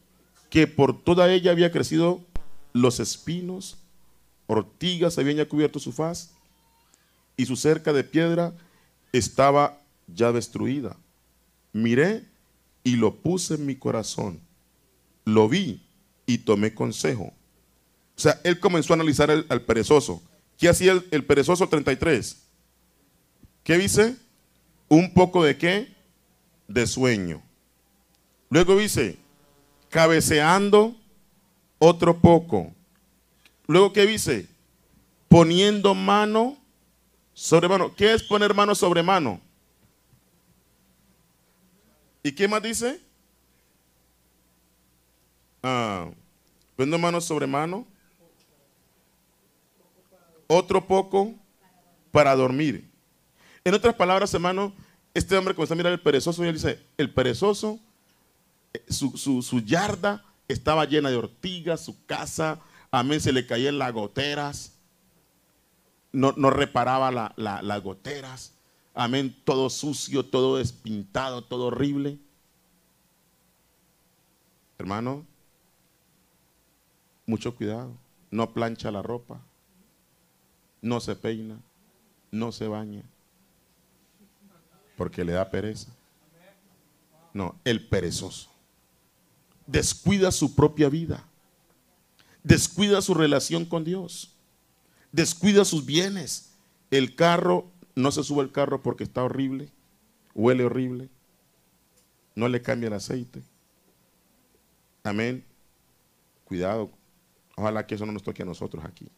que 0.49 0.67
por 0.67 1.03
toda 1.03 1.31
ella 1.31 1.51
había 1.51 1.71
crecido 1.71 2.21
los 2.73 2.99
espinos, 2.99 3.77
ortigas 4.47 5.17
habían 5.17 5.37
ya 5.37 5.47
cubierto 5.47 5.79
su 5.79 5.91
faz, 5.91 6.31
y 7.37 7.45
su 7.45 7.55
cerca 7.55 7.93
de 7.93 8.03
piedra 8.03 8.53
estaba 9.11 9.81
ya 10.07 10.31
destruida. 10.31 10.95
Miré 11.73 12.25
y 12.83 12.95
lo 12.95 13.15
puse 13.15 13.55
en 13.55 13.65
mi 13.65 13.75
corazón. 13.75 14.39
Lo 15.25 15.49
vi 15.49 15.81
y 16.25 16.39
tomé 16.39 16.73
consejo. 16.73 17.33
O 18.17 18.19
sea, 18.19 18.39
él 18.43 18.59
comenzó 18.59 18.93
a 18.93 18.95
analizar 18.95 19.29
al 19.29 19.61
perezoso. 19.63 20.21
¿Qué 20.57 20.69
hacía 20.69 20.93
el, 20.93 21.05
el 21.11 21.25
perezoso 21.25 21.67
33? 21.67 22.43
¿Qué 23.63 23.77
dice? 23.77 24.15
Un 24.87 25.13
poco 25.13 25.43
de 25.43 25.57
qué? 25.57 25.93
De 26.67 26.87
sueño. 26.87 27.41
Luego 28.49 28.77
dice, 28.77 29.17
cabeceando 29.95 30.93
otro 31.79 32.19
poco. 32.19 32.73
Luego, 33.65 33.93
¿qué 33.93 34.05
dice? 34.05 34.45
Poniendo 35.29 35.95
mano 35.95 36.57
sobre 37.33 37.69
mano. 37.69 37.95
¿Qué 37.95 38.13
es 38.13 38.21
poner 38.21 38.53
mano 38.53 38.75
sobre 38.75 39.01
mano? 39.01 39.39
¿Y 42.23 42.33
qué 42.33 42.45
más 42.45 42.61
dice? 42.61 42.99
Ah, 45.63 46.09
poniendo 46.75 46.97
mano 46.97 47.21
sobre 47.21 47.47
mano. 47.47 47.87
Otro 50.47 50.85
poco 50.85 51.33
para 52.11 52.35
dormir. 52.35 52.91
En 53.63 53.73
otras 53.73 53.95
palabras, 53.95 54.33
hermano, 54.33 54.73
este 55.13 55.37
hombre 55.37 55.55
comienza 55.55 55.73
a 55.73 55.77
mirar 55.77 55.93
el 55.93 56.01
perezoso 56.01 56.43
y 56.43 56.49
él 56.49 56.55
dice, 56.55 56.85
el 56.97 57.13
perezoso, 57.13 57.79
eh, 58.75 58.85
su, 58.89 59.61
yarda 59.65 60.23
estaba 60.47 60.85
llena 60.85 61.09
de 61.09 61.17
ortigas, 61.17 61.81
su 61.81 62.05
casa, 62.05 62.61
amén, 62.91 63.19
se 63.19 63.31
le 63.31 63.45
caían 63.45 63.77
las 63.77 63.93
goteras, 63.93 64.73
no, 66.11 66.31
reparaba 66.49 67.33
las 67.35 67.83
goteras, 67.83 68.53
amén, 68.93 69.35
todo 69.43 69.69
sucio, 69.69 70.25
todo 70.25 70.57
despintado, 70.57 71.43
todo 71.43 71.65
horrible. 71.65 72.17
Hermano, 74.77 75.25
mucho 77.25 77.55
cuidado, 77.55 77.91
no 78.31 78.53
plancha 78.53 78.91
la 78.91 79.01
ropa, 79.01 79.41
no 80.81 80.99
se 80.99 81.15
peina, 81.15 81.59
no 82.31 82.51
se 82.51 82.67
baña 82.67 83.03
porque 84.97 85.23
le 85.23 85.33
da 85.33 85.49
pereza. 85.49 85.91
No, 87.33 87.55
el 87.65 87.85
perezoso. 87.87 88.49
Descuida 89.67 90.31
su 90.31 90.55
propia 90.55 90.89
vida. 90.89 91.27
Descuida 92.43 93.01
su 93.01 93.13
relación 93.13 93.65
con 93.65 93.83
Dios. 93.83 94.35
Descuida 95.11 95.65
sus 95.65 95.85
bienes. 95.85 96.53
El 96.91 97.15
carro, 97.15 97.71
no 97.95 98.11
se 98.11 98.23
sube 98.23 98.43
el 98.43 98.51
carro 98.51 98.83
porque 98.83 99.03
está 99.03 99.23
horrible, 99.23 99.71
huele 100.33 100.65
horrible. 100.65 101.09
No 102.35 102.47
le 102.49 102.61
cambia 102.61 102.87
el 102.87 102.93
aceite. 102.93 103.41
Amén. 105.03 105.45
Cuidado. 106.43 106.91
Ojalá 107.55 107.87
que 107.87 107.95
eso 107.95 108.05
no 108.05 108.11
nos 108.11 108.23
toque 108.23 108.43
a 108.43 108.45
nosotros 108.45 108.83
aquí. 108.83 109.09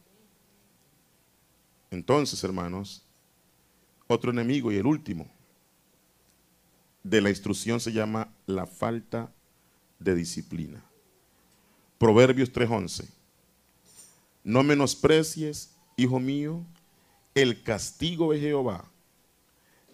Entonces, 1.89 2.43
hermanos, 2.43 3.03
otro 4.07 4.31
enemigo 4.31 4.71
y 4.71 4.77
el 4.77 4.85
último 4.85 5.27
de 7.03 7.21
la 7.21 7.29
instrucción 7.29 7.79
se 7.79 7.91
llama 7.91 8.33
la 8.45 8.65
falta 8.65 9.31
de 9.99 10.15
disciplina. 10.15 10.83
Proverbios 11.97 12.51
3:11. 12.51 13.07
no 14.43 14.63
menosprecies, 14.63 15.71
hijo 15.97 16.19
mío, 16.19 16.63
el 17.35 17.61
castigo 17.63 18.31
de 18.31 18.39
Jehová, 18.39 18.85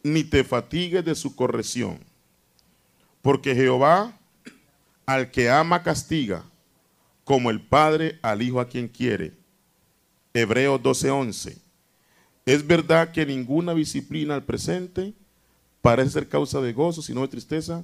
ni 0.04 0.24
te 0.24 0.44
fatigues 0.44 1.04
de 1.04 1.16
su 1.16 1.36
corrección, 1.36 2.00
porque 3.22 3.56
Jehová 3.56 4.16
al 5.06 5.32
que 5.32 5.50
ama 5.50 5.82
castiga, 5.84 6.46
como 7.24 7.50
el 7.50 7.62
padre 7.62 8.20
al 8.22 8.42
hijo 8.42 8.60
a 8.60 8.68
quien 8.68 8.88
quiere. 8.88 9.34
Hebreos 10.34 10.82
12:11. 10.82 11.58
Es 12.46 12.66
verdad 12.66 13.12
que 13.12 13.26
ninguna 13.26 13.74
disciplina 13.74 14.36
al 14.36 14.44
presente 14.44 15.14
parece 15.82 16.12
ser 16.12 16.28
causa 16.28 16.62
de 16.62 16.74
gozo, 16.74 17.02
sino 17.02 17.22
de 17.22 17.30
tristeza, 17.30 17.84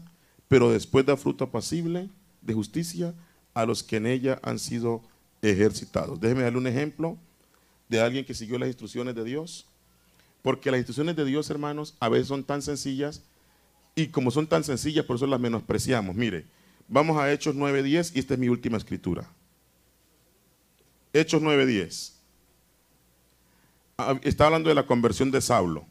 pero 0.50 0.72
después 0.72 1.06
da 1.06 1.16
fruto 1.16 1.45
apacible 1.45 2.10
de 2.41 2.54
justicia 2.54 3.14
a 3.54 3.66
los 3.66 3.84
que 3.84 3.95
en 3.95 4.08
ella 4.08 4.39
han 4.43 4.60
sido 4.60 5.02
ejercitados. 5.41 6.20
Déjeme 6.20 6.41
darle 6.41 6.58
un 6.58 6.68
ejemplo 6.68 7.18
de 7.88 8.02
alguien 8.02 8.26
que 8.26 8.34
siguió 8.34 8.60
las 8.60 8.68
instrucciones 8.68 9.16
de 9.16 9.24
Dios. 9.24 9.66
Porque 10.41 10.72
las 10.72 10.80
instrucciones 10.80 11.16
de 11.16 11.26
Dios, 11.26 11.50
hermanos, 11.50 11.95
a 12.00 12.10
veces 12.10 12.28
son 12.28 12.43
tan 12.43 12.62
sencillas 12.62 13.24
y 13.95 14.08
como 14.08 14.32
son 14.32 14.47
tan 14.47 14.64
sencillas, 14.64 15.06
por 15.06 15.18
eso 15.18 15.28
las 15.28 15.39
menospreciamos. 15.39 16.16
Mire, 16.16 16.45
vamos 16.88 17.18
a 17.18 17.32
Hechos 17.32 17.56
9.10 17.56 18.12
y 18.16 18.20
esta 18.20 18.34
es 18.34 18.39
mi 18.39 18.50
última 18.50 18.78
escritura. 18.78 19.30
Hechos 21.12 21.41
9.10. 21.41 22.14
Ah, 23.97 24.20
está 24.24 24.45
hablando 24.45 24.70
de 24.70 24.76
la 24.76 24.88
conversión 24.88 25.30
de 25.30 25.41
Saulo. 25.41 25.86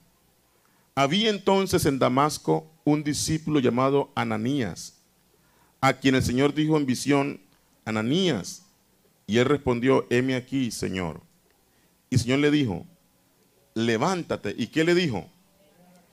Había 0.95 1.31
entonces 1.31 1.85
en 1.85 1.99
Damasco 1.99 2.73
un 2.91 3.05
discípulo 3.05 3.61
llamado 3.61 4.11
Ananías, 4.15 4.99
a 5.81 5.93
quien 5.95 6.15
el 6.15 6.23
Señor 6.23 6.55
dijo 6.55 6.77
en 6.77 6.87
visión, 6.87 7.41
Ananías. 7.85 8.65
Y 9.27 9.39
él 9.39 9.45
respondió, 9.45 10.07
heme 10.11 10.35
aquí, 10.35 10.71
Señor. 10.71 11.21
Y 12.11 12.17
el 12.17 12.21
Señor 12.21 12.39
le 12.41 12.51
dijo, 12.51 12.87
levántate. 13.75 14.55
¿Y 14.57 14.69
qué 14.69 14.85
le 14.85 14.95
dijo? 14.95 15.29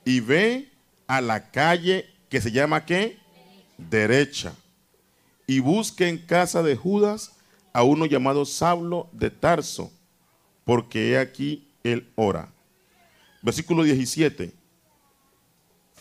Y 0.04 0.20
ve 0.20 0.70
a 1.06 1.20
la 1.20 1.50
calle 1.50 2.06
que 2.28 2.40
se 2.40 2.52
llama 2.52 2.84
qué? 2.84 3.18
Derecha. 3.78 4.54
Y 5.46 5.60
busque 5.60 6.08
en 6.08 6.18
casa 6.18 6.62
de 6.62 6.76
Judas 6.76 7.32
a 7.72 7.82
uno 7.82 8.06
llamado 8.06 8.44
Saulo 8.44 9.08
de 9.12 9.30
Tarso, 9.30 9.92
porque 10.64 11.12
he 11.12 11.18
aquí 11.18 11.68
él 11.84 12.10
ora. 12.16 12.48
Versículo 13.42 13.82
17. 13.82 14.52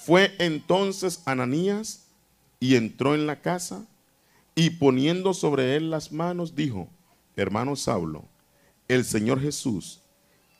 Fue 0.05 0.35
entonces 0.37 1.23
Ananías 1.25 2.05
y 2.59 2.75
entró 2.75 3.15
en 3.15 3.25
la 3.25 3.41
casa 3.41 3.87
y 4.53 4.69
poniendo 4.69 5.33
sobre 5.33 5.75
él 5.75 5.89
las 5.89 6.11
manos 6.11 6.55
dijo, 6.55 6.87
hermano 7.35 7.75
Saulo, 7.75 8.23
el 8.87 9.03
Señor 9.03 9.41
Jesús, 9.41 10.01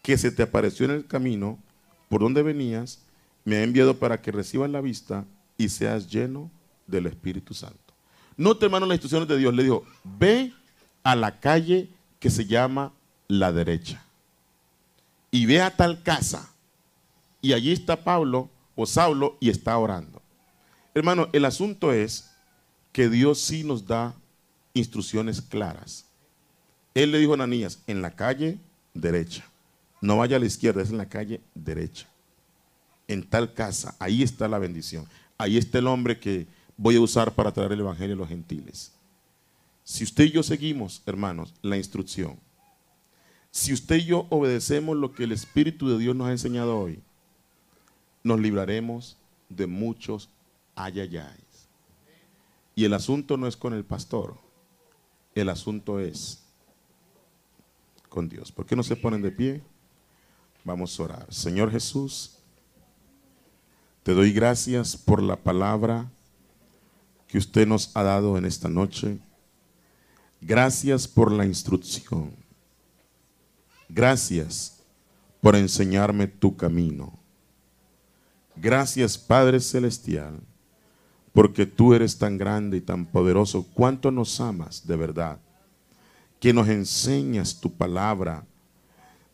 que 0.01 0.17
se 0.17 0.31
te 0.31 0.41
apareció 0.41 0.85
en 0.85 0.93
el 0.93 1.05
camino 1.05 1.59
por 2.09 2.21
donde 2.21 2.41
venías, 2.41 3.03
me 3.43 3.57
ha 3.57 3.63
enviado 3.63 3.99
para 3.99 4.19
que 4.19 4.31
recibas 4.31 4.67
la 4.71 4.81
vista 4.81 5.25
y 5.59 5.69
seas 5.69 6.09
lleno 6.09 6.49
del 6.87 7.05
Espíritu 7.05 7.53
Santo. 7.53 7.93
Note, 8.37 8.65
hermano, 8.65 8.87
las 8.87 8.95
instrucciones 8.95 9.27
de 9.27 9.37
Dios. 9.37 9.53
Le 9.53 9.61
dijo, 9.61 9.85
ve 10.03 10.53
a 11.03 11.15
la 11.15 11.39
calle 11.39 11.89
que 12.19 12.31
se 12.31 12.45
llama 12.45 12.93
la 13.27 13.51
derecha 13.51 14.03
y 15.29 15.45
ve 15.45 15.61
a 15.61 15.69
tal 15.69 16.01
casa. 16.01 16.51
Y 17.43 17.53
allí 17.53 17.71
está 17.71 18.03
Pablo 18.03 18.49
o 18.75 18.85
Saulo 18.85 19.37
y 19.39 19.49
está 19.49 19.77
orando. 19.77 20.21
Hermano, 20.93 21.27
el 21.33 21.45
asunto 21.45 21.91
es 21.91 22.31
que 22.91 23.09
Dios 23.09 23.39
sí 23.39 23.63
nos 23.63 23.85
da 23.85 24.15
instrucciones 24.73 25.41
claras. 25.41 26.05
Él 26.93 27.11
le 27.11 27.19
dijo 27.19 27.31
a 27.31 27.35
Ananías, 27.35 27.83
en 27.87 28.01
la 28.01 28.15
calle 28.15 28.59
derecha. 28.93 29.45
No 30.01 30.17
vaya 30.17 30.37
a 30.37 30.39
la 30.39 30.45
izquierda, 30.45 30.81
es 30.81 30.91
en 30.91 30.97
la 30.97 31.09
calle 31.09 31.41
derecha. 31.53 32.07
En 33.07 33.27
tal 33.27 33.53
casa, 33.53 33.95
ahí 33.99 34.23
está 34.23 34.47
la 34.47 34.59
bendición. 34.59 35.05
Ahí 35.37 35.57
está 35.57 35.79
el 35.79 35.87
hombre 35.87 36.19
que 36.19 36.47
voy 36.77 36.95
a 36.95 37.01
usar 37.01 37.33
para 37.33 37.51
traer 37.51 37.73
el 37.73 37.81
Evangelio 37.81 38.15
a 38.15 38.19
los 38.19 38.29
gentiles. 38.29 38.93
Si 39.83 40.03
usted 40.03 40.25
y 40.25 40.31
yo 40.31 40.43
seguimos, 40.43 41.03
hermanos, 41.05 41.53
la 41.61 41.77
instrucción, 41.77 42.39
si 43.51 43.71
usted 43.71 43.97
y 43.97 44.05
yo 44.05 44.27
obedecemos 44.29 44.97
lo 44.97 45.13
que 45.13 45.23
el 45.23 45.31
Espíritu 45.31 45.89
de 45.89 45.97
Dios 45.97 46.15
nos 46.15 46.27
ha 46.27 46.31
enseñado 46.31 46.77
hoy, 46.79 46.99
nos 48.25 48.39
libraremos 48.39 49.17
de 49.49 49.67
muchos 49.67 50.29
ayayayes. 50.73 51.69
Y 52.73 52.83
el 52.83 52.95
asunto 52.95 53.37
no 53.37 53.45
es 53.45 53.55
con 53.55 53.71
el 53.73 53.85
pastor, 53.85 54.35
el 55.35 55.47
asunto 55.47 55.99
es 55.99 56.43
con 58.09 58.27
Dios. 58.27 58.51
¿Por 58.51 58.65
qué 58.65 58.75
no 58.75 58.81
se 58.81 58.95
ponen 58.95 59.21
de 59.21 59.29
pie? 59.29 59.61
Vamos 60.63 60.99
a 60.99 61.03
orar. 61.03 61.31
Señor 61.31 61.69
Jesús, 61.69 62.39
te 64.01 64.15
doy 64.15 64.33
gracias 64.33 64.97
por 64.97 65.21
la 65.21 65.35
palabra 65.35 66.11
que 67.27 67.37
usted 67.37 67.67
nos 67.67 67.95
ha 67.95 68.01
dado 68.01 68.39
en 68.39 68.45
esta 68.45 68.69
noche. 68.69 69.19
Gracias 70.41 71.07
por 71.07 71.31
la 71.31 71.45
instrucción. 71.45 72.33
Gracias 73.87 74.81
por 75.41 75.55
enseñarme 75.55 76.25
tu 76.25 76.57
camino. 76.57 77.19
Gracias 78.55 79.17
Padre 79.17 79.59
Celestial, 79.59 80.39
porque 81.33 81.65
tú 81.65 81.93
eres 81.93 82.17
tan 82.17 82.37
grande 82.37 82.77
y 82.77 82.81
tan 82.81 83.05
poderoso. 83.05 83.65
Cuánto 83.73 84.11
nos 84.11 84.39
amas 84.39 84.85
de 84.87 84.95
verdad 84.95 85.39
que 86.39 86.53
nos 86.53 86.67
enseñas 86.67 87.59
tu 87.59 87.71
palabra. 87.71 88.45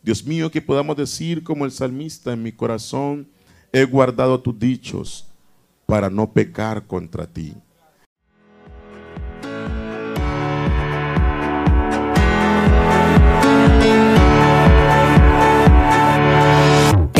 Dios 0.02 0.24
mío, 0.24 0.50
que 0.50 0.62
podamos 0.62 0.96
decir 0.96 1.44
como 1.44 1.64
el 1.64 1.70
salmista, 1.70 2.32
en 2.32 2.42
mi 2.42 2.52
corazón 2.52 3.28
he 3.72 3.84
guardado 3.84 4.40
tus 4.40 4.58
dichos 4.58 5.26
para 5.86 6.10
no 6.10 6.32
pecar 6.32 6.86
contra 6.86 7.26
ti. 7.26 7.54